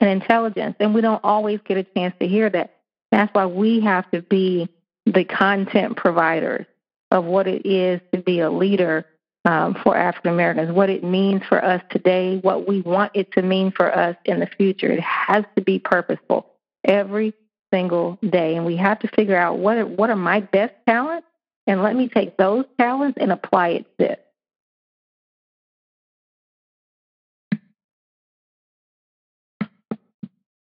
[0.00, 0.76] and intelligence.
[0.80, 2.76] And we don't always get a chance to hear that.
[3.10, 4.68] That's why we have to be
[5.06, 6.66] the content providers
[7.10, 9.04] of what it is to be a leader
[9.44, 13.42] um, for African Americans, what it means for us today, what we want it to
[13.42, 14.92] mean for us in the future.
[14.92, 16.46] It has to be purposeful
[16.84, 17.32] every
[17.72, 21.26] single day, and we have to figure out what are, what are my best talents,
[21.66, 24.18] and let me take those talents and apply it to this.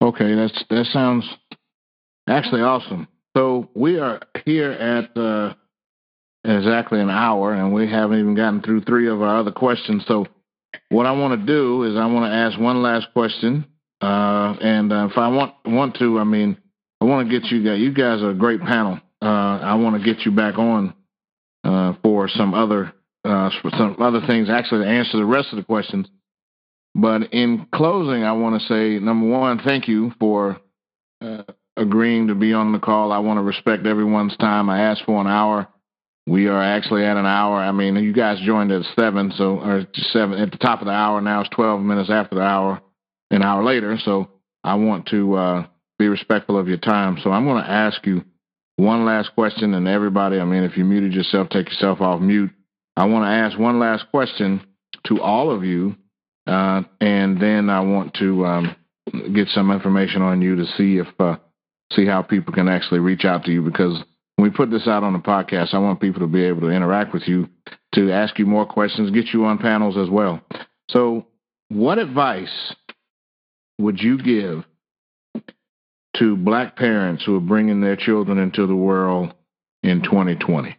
[0.01, 1.29] Okay, that's that sounds
[2.29, 3.09] actually awesome.
[3.37, 5.55] So we are here at uh,
[6.45, 10.05] exactly an hour, and we haven't even gotten through three of our other questions.
[10.07, 10.27] So
[10.89, 13.67] what I want to do is I want to ask one last question,
[14.01, 16.57] uh, and uh, if I want want to, I mean,
[17.01, 17.81] I want to get you guys.
[17.81, 19.01] You guys are a great panel.
[19.21, 19.27] Uh,
[19.63, 20.95] I want to get you back on
[21.65, 22.93] uh, for some other
[23.25, 26.09] uh, for some other things, actually, to answer the rest of the questions.
[26.95, 30.59] But in closing, I want to say number one, thank you for
[31.21, 31.43] uh,
[31.77, 33.13] agreeing to be on the call.
[33.13, 34.71] I want to respect everyone's time.
[34.71, 35.69] I asked for an hour.
[36.29, 37.57] we are actually at an hour.
[37.57, 40.93] I mean, you guys joined at seven, so or seven at the top of the
[40.93, 41.21] hour.
[41.21, 42.81] Now it's twelve minutes after the hour,
[43.31, 43.97] an hour later.
[44.05, 44.31] So
[44.63, 45.67] I want to uh,
[45.99, 47.19] be respectful of your time.
[47.23, 48.25] So I'm going to ask you
[48.79, 50.39] one last question, and everybody.
[50.39, 52.51] I mean, if you muted yourself, take yourself off mute.
[52.97, 54.61] I want to ask one last question
[55.09, 55.97] to all of you,
[56.47, 58.77] uh, and then I want to um,
[59.35, 61.37] get some information on you to see if uh,
[61.93, 64.01] see how people can actually reach out to you because
[64.37, 66.71] when we put this out on the podcast, I want people to be able to
[66.71, 67.49] interact with you,
[67.97, 70.41] to ask you more questions, get you on panels as well.
[70.91, 71.27] So,
[71.69, 72.75] what advice
[73.81, 74.65] would you give
[76.19, 79.35] to black parents who are bringing their children into the world
[79.83, 80.77] in 2020?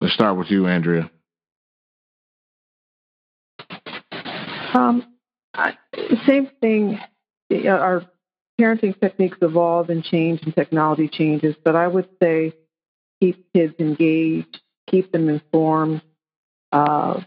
[0.00, 1.10] Let's start with you, Andrea.
[4.74, 5.06] Um,
[5.54, 5.74] I,
[6.26, 6.98] same thing.
[7.50, 8.04] Our
[8.60, 12.52] parenting techniques evolve and change and technology changes, but I would say
[13.20, 14.60] keep kids engaged,
[14.90, 16.02] keep them informed,
[16.72, 17.20] uh,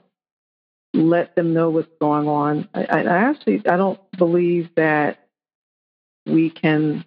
[0.93, 2.67] let them know what's going on.
[2.73, 5.24] I, I actually I don't believe that
[6.25, 7.05] we can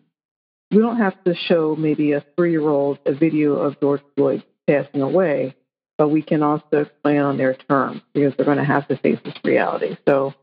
[0.71, 4.45] we don't have to show maybe a three year old a video of George Floyd
[4.67, 5.55] passing away,
[5.97, 9.19] but we can also explain on their terms because they're going to have to face
[9.25, 9.97] this reality.
[10.07, 10.35] So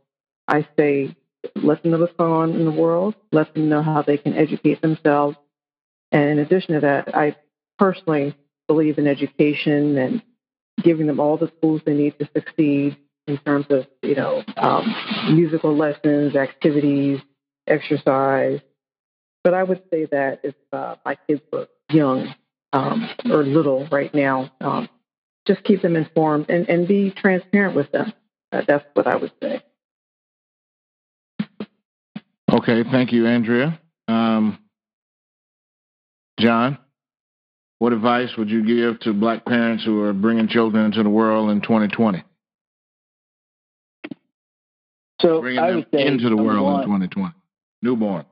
[0.48, 1.16] I say
[1.56, 4.34] let them know what's going on in the world, let them know how they can
[4.34, 5.38] educate themselves.
[6.12, 7.36] And in addition to that, I
[7.78, 8.36] personally
[8.68, 10.24] believe in education and
[10.82, 12.98] giving them all the tools they need to succeed
[13.28, 14.96] in terms of, you know, um,
[15.36, 17.20] musical lessons, activities,
[17.68, 18.60] exercise.
[19.44, 22.34] But I would say that if uh, my kids were young
[22.74, 24.90] um, or little right now, um,
[25.48, 28.12] just keep them informed and, and be transparent with them.
[28.52, 29.62] Uh, that's what I would say.
[32.52, 33.80] Okay, thank you, Andrea.
[34.08, 34.60] Um,
[36.40, 36.78] John,
[37.80, 41.50] what advice would you give to black parents who are bringing children into the world
[41.50, 42.24] in 2020?
[45.22, 47.34] So bringing I them would say into the world one, in 2020,
[47.86, 48.26] newborn.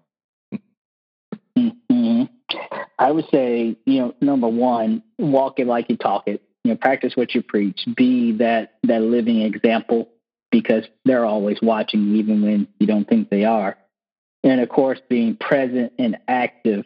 [1.57, 2.23] Mm-hmm.
[2.99, 6.41] I would say, you know, number one, walk it like you talk it.
[6.63, 7.81] You know, practice what you preach.
[7.95, 10.09] Be that that living example
[10.51, 13.77] because they're always watching, even when you don't think they are
[14.43, 16.85] and of course being present and active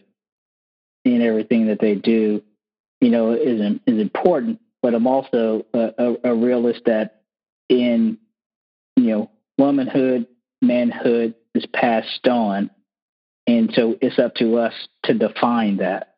[1.03, 2.41] in everything that they do
[3.01, 7.21] you know is is important but i'm also a, a, a realist that
[7.69, 8.17] in
[8.95, 10.27] you know womanhood
[10.61, 12.69] manhood is passed on.
[13.45, 16.15] And so it's up to us to define that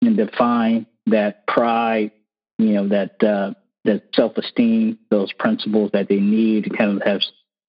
[0.00, 2.12] and define that pride
[2.58, 3.54] you know that uh,
[3.84, 7.20] that self-esteem those principles that they need kind of have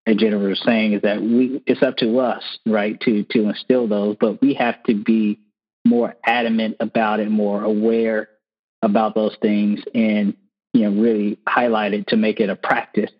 [0.06, 3.88] and Jennifer was saying is that we it's up to us, right, to to instill
[3.88, 5.40] those, but we have to be
[5.86, 8.30] more adamant about it, more aware
[8.82, 10.36] about those things, and
[10.74, 13.12] you know really highlight it to make it a practice,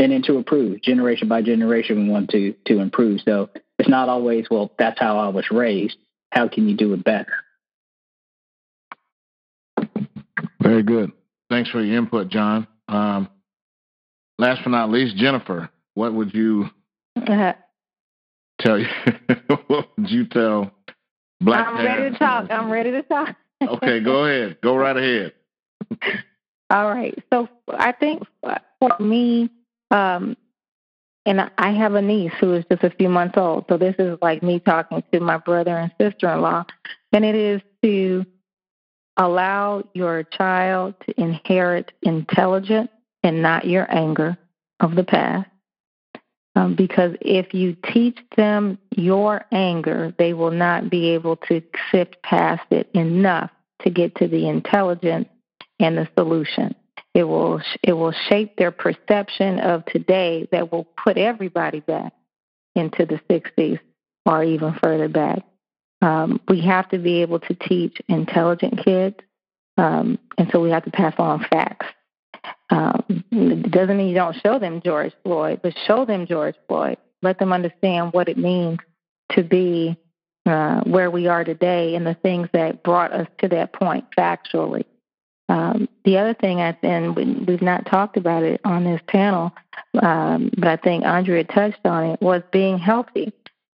[0.00, 2.06] and then to improve generation by generation.
[2.06, 3.20] We want to to improve.
[3.24, 4.72] So it's not always well.
[4.78, 5.96] That's how I was raised.
[6.32, 7.32] How can you do it better?
[10.60, 11.12] Very good.
[11.48, 12.66] Thanks for your input, John.
[12.88, 13.28] Um,
[14.38, 16.66] last but not least, Jennifer what would you
[17.16, 17.52] uh,
[18.60, 18.86] tell you?
[19.66, 20.72] what would you tell
[21.40, 22.50] black I'm ready to talk.
[22.50, 23.36] I'm ready to talk.
[23.62, 24.58] okay, go ahead.
[24.62, 25.32] Go right ahead.
[26.70, 27.18] All right.
[27.32, 29.50] So I think for me,
[29.90, 30.36] um,
[31.26, 33.66] and I have a niece who is just a few months old.
[33.68, 36.64] So this is like me talking to my brother and sister in law.
[37.12, 38.24] And it is to
[39.16, 42.88] allow your child to inherit intelligence
[43.22, 44.38] and not your anger
[44.80, 45.48] of the past.
[46.56, 51.62] Um, because if you teach them your anger, they will not be able to
[51.92, 53.50] sift past it enough
[53.82, 55.28] to get to the intelligence
[55.78, 56.74] and the solution.
[57.14, 62.12] It will it will shape their perception of today that will put everybody back
[62.74, 63.80] into the 60s
[64.26, 65.42] or even further back.
[66.02, 69.16] Um, we have to be able to teach intelligent kids,
[69.76, 71.86] um, and so we have to pass on facts.
[72.70, 76.96] Um, it doesn't mean you don't show them George Floyd, but show them George Floyd.
[77.22, 78.78] Let them understand what it means
[79.32, 79.98] to be
[80.46, 84.84] uh, where we are today and the things that brought us to that point factually.
[85.50, 89.52] Um, the other thing, I, and we've not talked about it on this panel,
[90.00, 93.32] um, but I think Andrea touched on it, was being healthy.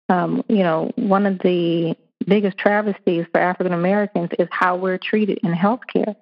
[0.07, 5.39] Um, you know, one of the biggest travesties for African Americans is how we're treated
[5.43, 6.15] in healthcare.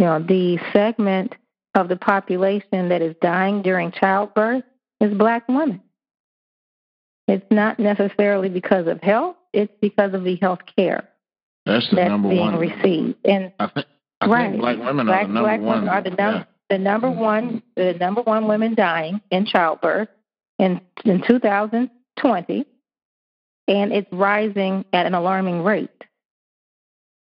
[0.00, 1.36] You know, the segment
[1.76, 4.64] of the population that is dying during childbirth
[5.00, 5.80] is black women.
[7.28, 11.08] It's not necessarily because of health, it's because of the health care
[11.66, 12.58] that's, the that's number being one.
[12.58, 13.14] received.
[13.24, 13.86] And I think
[14.22, 14.58] I right.
[14.58, 15.74] black women black, are the number black one.
[15.76, 16.44] women are the number yeah.
[16.70, 20.08] the number one the number one women dying in childbirth
[20.58, 22.66] in in 2020,
[23.68, 25.90] and it's rising at an alarming rate.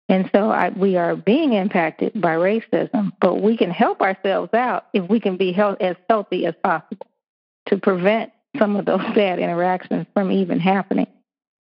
[0.09, 4.85] And so I, we are being impacted by racism, but we can help ourselves out
[4.93, 7.07] if we can be health, as healthy as possible
[7.67, 11.07] to prevent some of those bad interactions from even happening.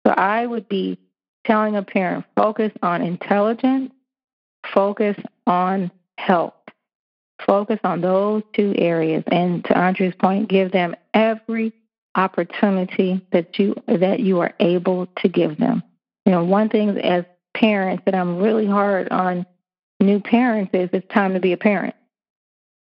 [0.05, 0.99] So I would be
[1.45, 3.91] telling a parent focus on intelligence,
[4.73, 6.53] focus on health,
[7.45, 11.73] focus on those two areas, and to Andre's point, give them every
[12.15, 15.83] opportunity that you that you are able to give them.
[16.25, 19.45] You know, one thing as parents that I'm really hard on
[19.99, 21.95] new parents is it's time to be a parent.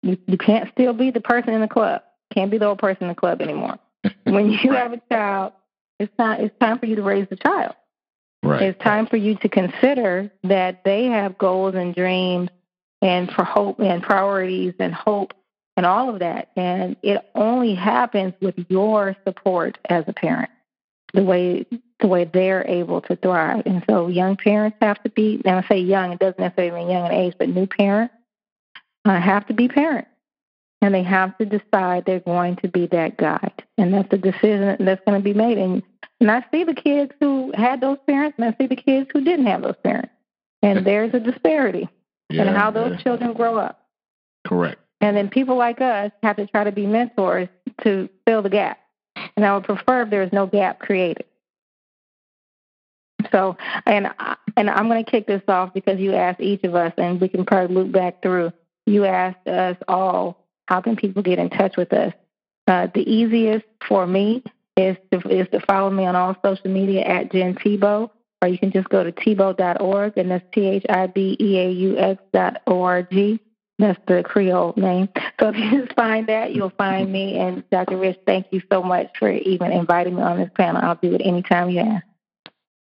[0.03, 2.03] You you can't still be the person in the club.
[2.35, 3.79] Can't be the old person in the club anymore.
[4.25, 5.53] When you have a child,
[5.99, 7.75] it's time it's time for you to raise the child.
[8.43, 8.63] Right.
[8.63, 12.51] It's time for you to consider that they have goals and dreams
[13.03, 15.35] and for hope and priorities and hope
[15.77, 16.51] and all of that.
[16.57, 20.51] And it only happens with your support as a parent,
[21.15, 21.67] the way
[22.01, 23.63] the way they're able to thrive.
[23.67, 26.91] And so young parents have to be now I say young, it doesn't necessarily mean
[26.91, 28.15] young in age, but new parents
[29.05, 30.11] uh, have to be parents.
[30.81, 33.65] And they have to decide they're going to be that guide.
[33.79, 35.59] And that's a decision that's going to be made.
[35.59, 35.83] And
[36.21, 39.23] and I see the kids who had those parents, and I see the kids who
[39.23, 40.11] didn't have those parents.
[40.63, 41.89] And there's a disparity
[42.29, 43.03] yeah, in how those yeah.
[43.03, 43.87] children grow up.
[44.47, 44.81] Correct.
[45.01, 47.49] And then people like us have to try to be mentors
[47.85, 48.81] to fill the gap.
[49.37, 51.25] And I would prefer if there was no gap created.
[53.33, 53.57] So,
[53.87, 54.09] and
[54.57, 57.29] and I'm going to kick this off because you asked each of us, and we
[57.29, 58.53] can probably loop back through.
[58.87, 62.13] You asked us all, how can people get in touch with us?
[62.67, 64.43] Uh, the easiest for me
[64.77, 68.11] is to is to follow me on all social media at Jen Thibeaux,
[68.43, 71.71] or you can just go to thibeaux.org, and that's T H I B E A
[71.71, 73.41] U X dot O R G.
[73.79, 75.09] That's the Creole name.
[75.41, 77.39] So if you just find that, you'll find me.
[77.39, 77.97] And Dr.
[77.97, 80.83] Rich, thank you so much for even inviting me on this panel.
[80.83, 82.05] I'll do it anytime you ask.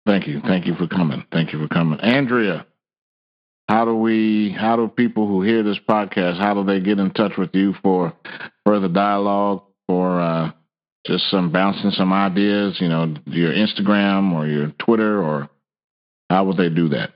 [0.07, 0.41] Thank you.
[0.41, 1.23] Thank you for coming.
[1.31, 1.99] Thank you for coming.
[1.99, 2.65] Andrea,
[3.68, 7.11] how do we how do people who hear this podcast, how do they get in
[7.11, 8.13] touch with you for
[8.65, 10.51] further dialogue, for uh,
[11.05, 15.49] just some bouncing some ideas, you know, your Instagram or your Twitter or
[16.30, 17.11] how would they do that?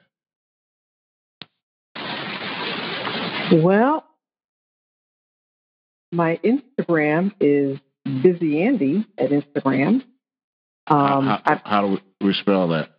[3.54, 4.06] Well,
[6.14, 10.04] my Instagram is Busy Andi at Instagram.
[10.88, 12.89] Um, how, I, how do we spell that?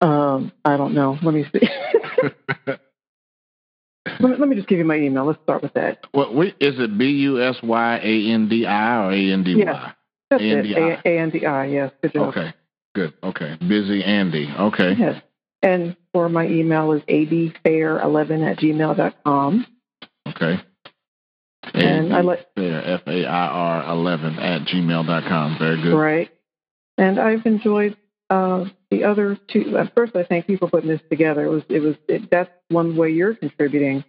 [0.00, 1.18] um, I don't know.
[1.22, 1.60] Let me see.
[2.66, 5.24] let, me, let me just give you my email.
[5.24, 6.04] Let's start with that.
[6.12, 6.98] What we, is it?
[6.98, 9.62] B U S Y A N D I or A N D Y?
[9.64, 9.94] Yes.
[10.30, 10.78] That's A-N-D-I.
[10.78, 11.00] it.
[11.04, 11.66] A N D I.
[11.66, 11.92] Yes.
[12.14, 12.54] Okay.
[12.94, 13.14] Good.
[13.22, 13.56] Okay.
[13.60, 14.58] Busy Andi.
[14.58, 14.94] Okay.
[14.98, 15.22] Yes.
[15.62, 19.66] And for my email is abfair11 at gmail.com.
[20.28, 20.60] Okay.
[21.74, 25.56] And I let Fair, F A I R 11 at gmail dot com.
[25.58, 25.94] Very good.
[25.94, 26.30] right.
[26.96, 27.96] And I've enjoyed
[28.30, 29.76] uh, the other two.
[29.76, 31.44] At first, I thank you for putting this together.
[31.44, 34.04] It was it was it, that's one way you're contributing.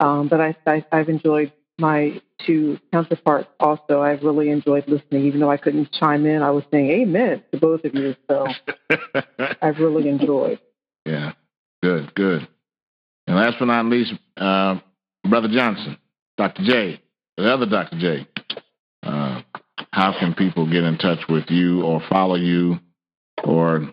[0.00, 4.00] Um, but I, I I've enjoyed my two counterparts also.
[4.00, 6.42] I've really enjoyed listening, even though I couldn't chime in.
[6.42, 8.14] I was saying amen to both of you.
[8.28, 8.46] So
[9.62, 10.60] I've really enjoyed.
[11.04, 11.32] yeah.
[11.82, 12.46] Good, good.
[13.26, 14.78] And last but not least, uh,
[15.28, 15.96] Brother Johnson,
[16.36, 16.62] Dr.
[16.64, 17.02] J,
[17.36, 17.98] the other Dr.
[17.98, 18.28] J.
[19.02, 19.42] Uh,
[19.92, 22.78] how can people get in touch with you or follow you
[23.42, 23.92] or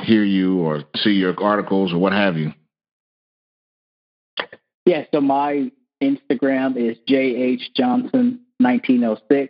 [0.00, 2.52] hear you or see your articles or what have you?
[4.84, 5.70] Yeah, so my
[6.02, 9.48] Instagram is jhjohnson1906,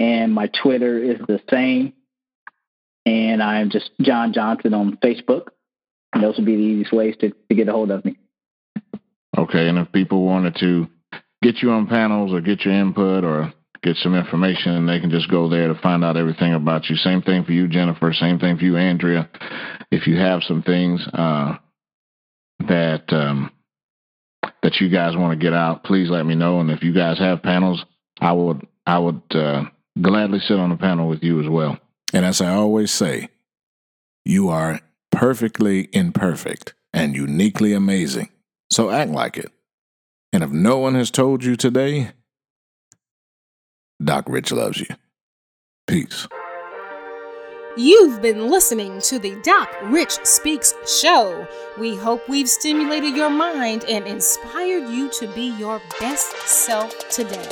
[0.00, 1.92] and my Twitter is the same.
[3.04, 5.48] And I'm just John Johnson on Facebook.
[6.12, 8.18] And those would be the easiest ways to, to get a hold of me.
[9.36, 10.88] Okay, and if people wanted to
[11.42, 13.52] get you on panels or get your input or
[13.82, 16.96] get some information, and they can just go there to find out everything about you.
[16.96, 18.12] Same thing for you, Jennifer.
[18.12, 19.28] Same thing for you, Andrea.
[19.90, 21.56] If you have some things uh,
[22.60, 23.50] that um,
[24.62, 26.60] that you guys want to get out, please let me know.
[26.60, 27.84] And if you guys have panels,
[28.20, 29.64] I would I would uh,
[30.00, 31.78] gladly sit on a panel with you as well.
[32.12, 33.28] And as I always say,
[34.24, 34.80] you are
[35.10, 38.28] perfectly imperfect and uniquely amazing.
[38.70, 39.50] So act like it.
[40.32, 42.12] And if no one has told you today,
[44.02, 44.86] Doc Rich loves you.
[45.86, 46.26] Peace.
[47.76, 51.46] You've been listening to the Doc Rich Speaks show.
[51.78, 57.48] We hope we've stimulated your mind and inspired you to be your best self today.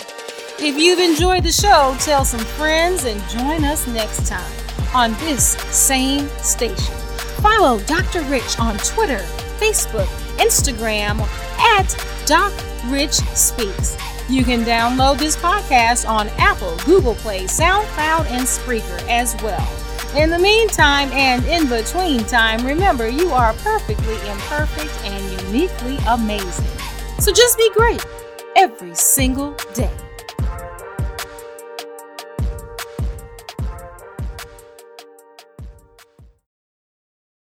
[0.59, 4.52] If you've enjoyed the show, tell some friends and join us next time
[4.94, 6.94] on this same station.
[7.40, 8.22] Follow Dr.
[8.24, 9.20] Rich on Twitter,
[9.59, 11.20] Facebook, Instagram
[11.78, 12.52] at Doc
[12.90, 13.97] Rich Speaks.
[14.31, 19.69] You can download this podcast on Apple, Google Play, SoundCloud, and Spreaker as well.
[20.16, 26.78] In the meantime and in between time, remember you are perfectly imperfect and uniquely amazing.
[27.19, 28.07] So just be great
[28.55, 29.90] every single day.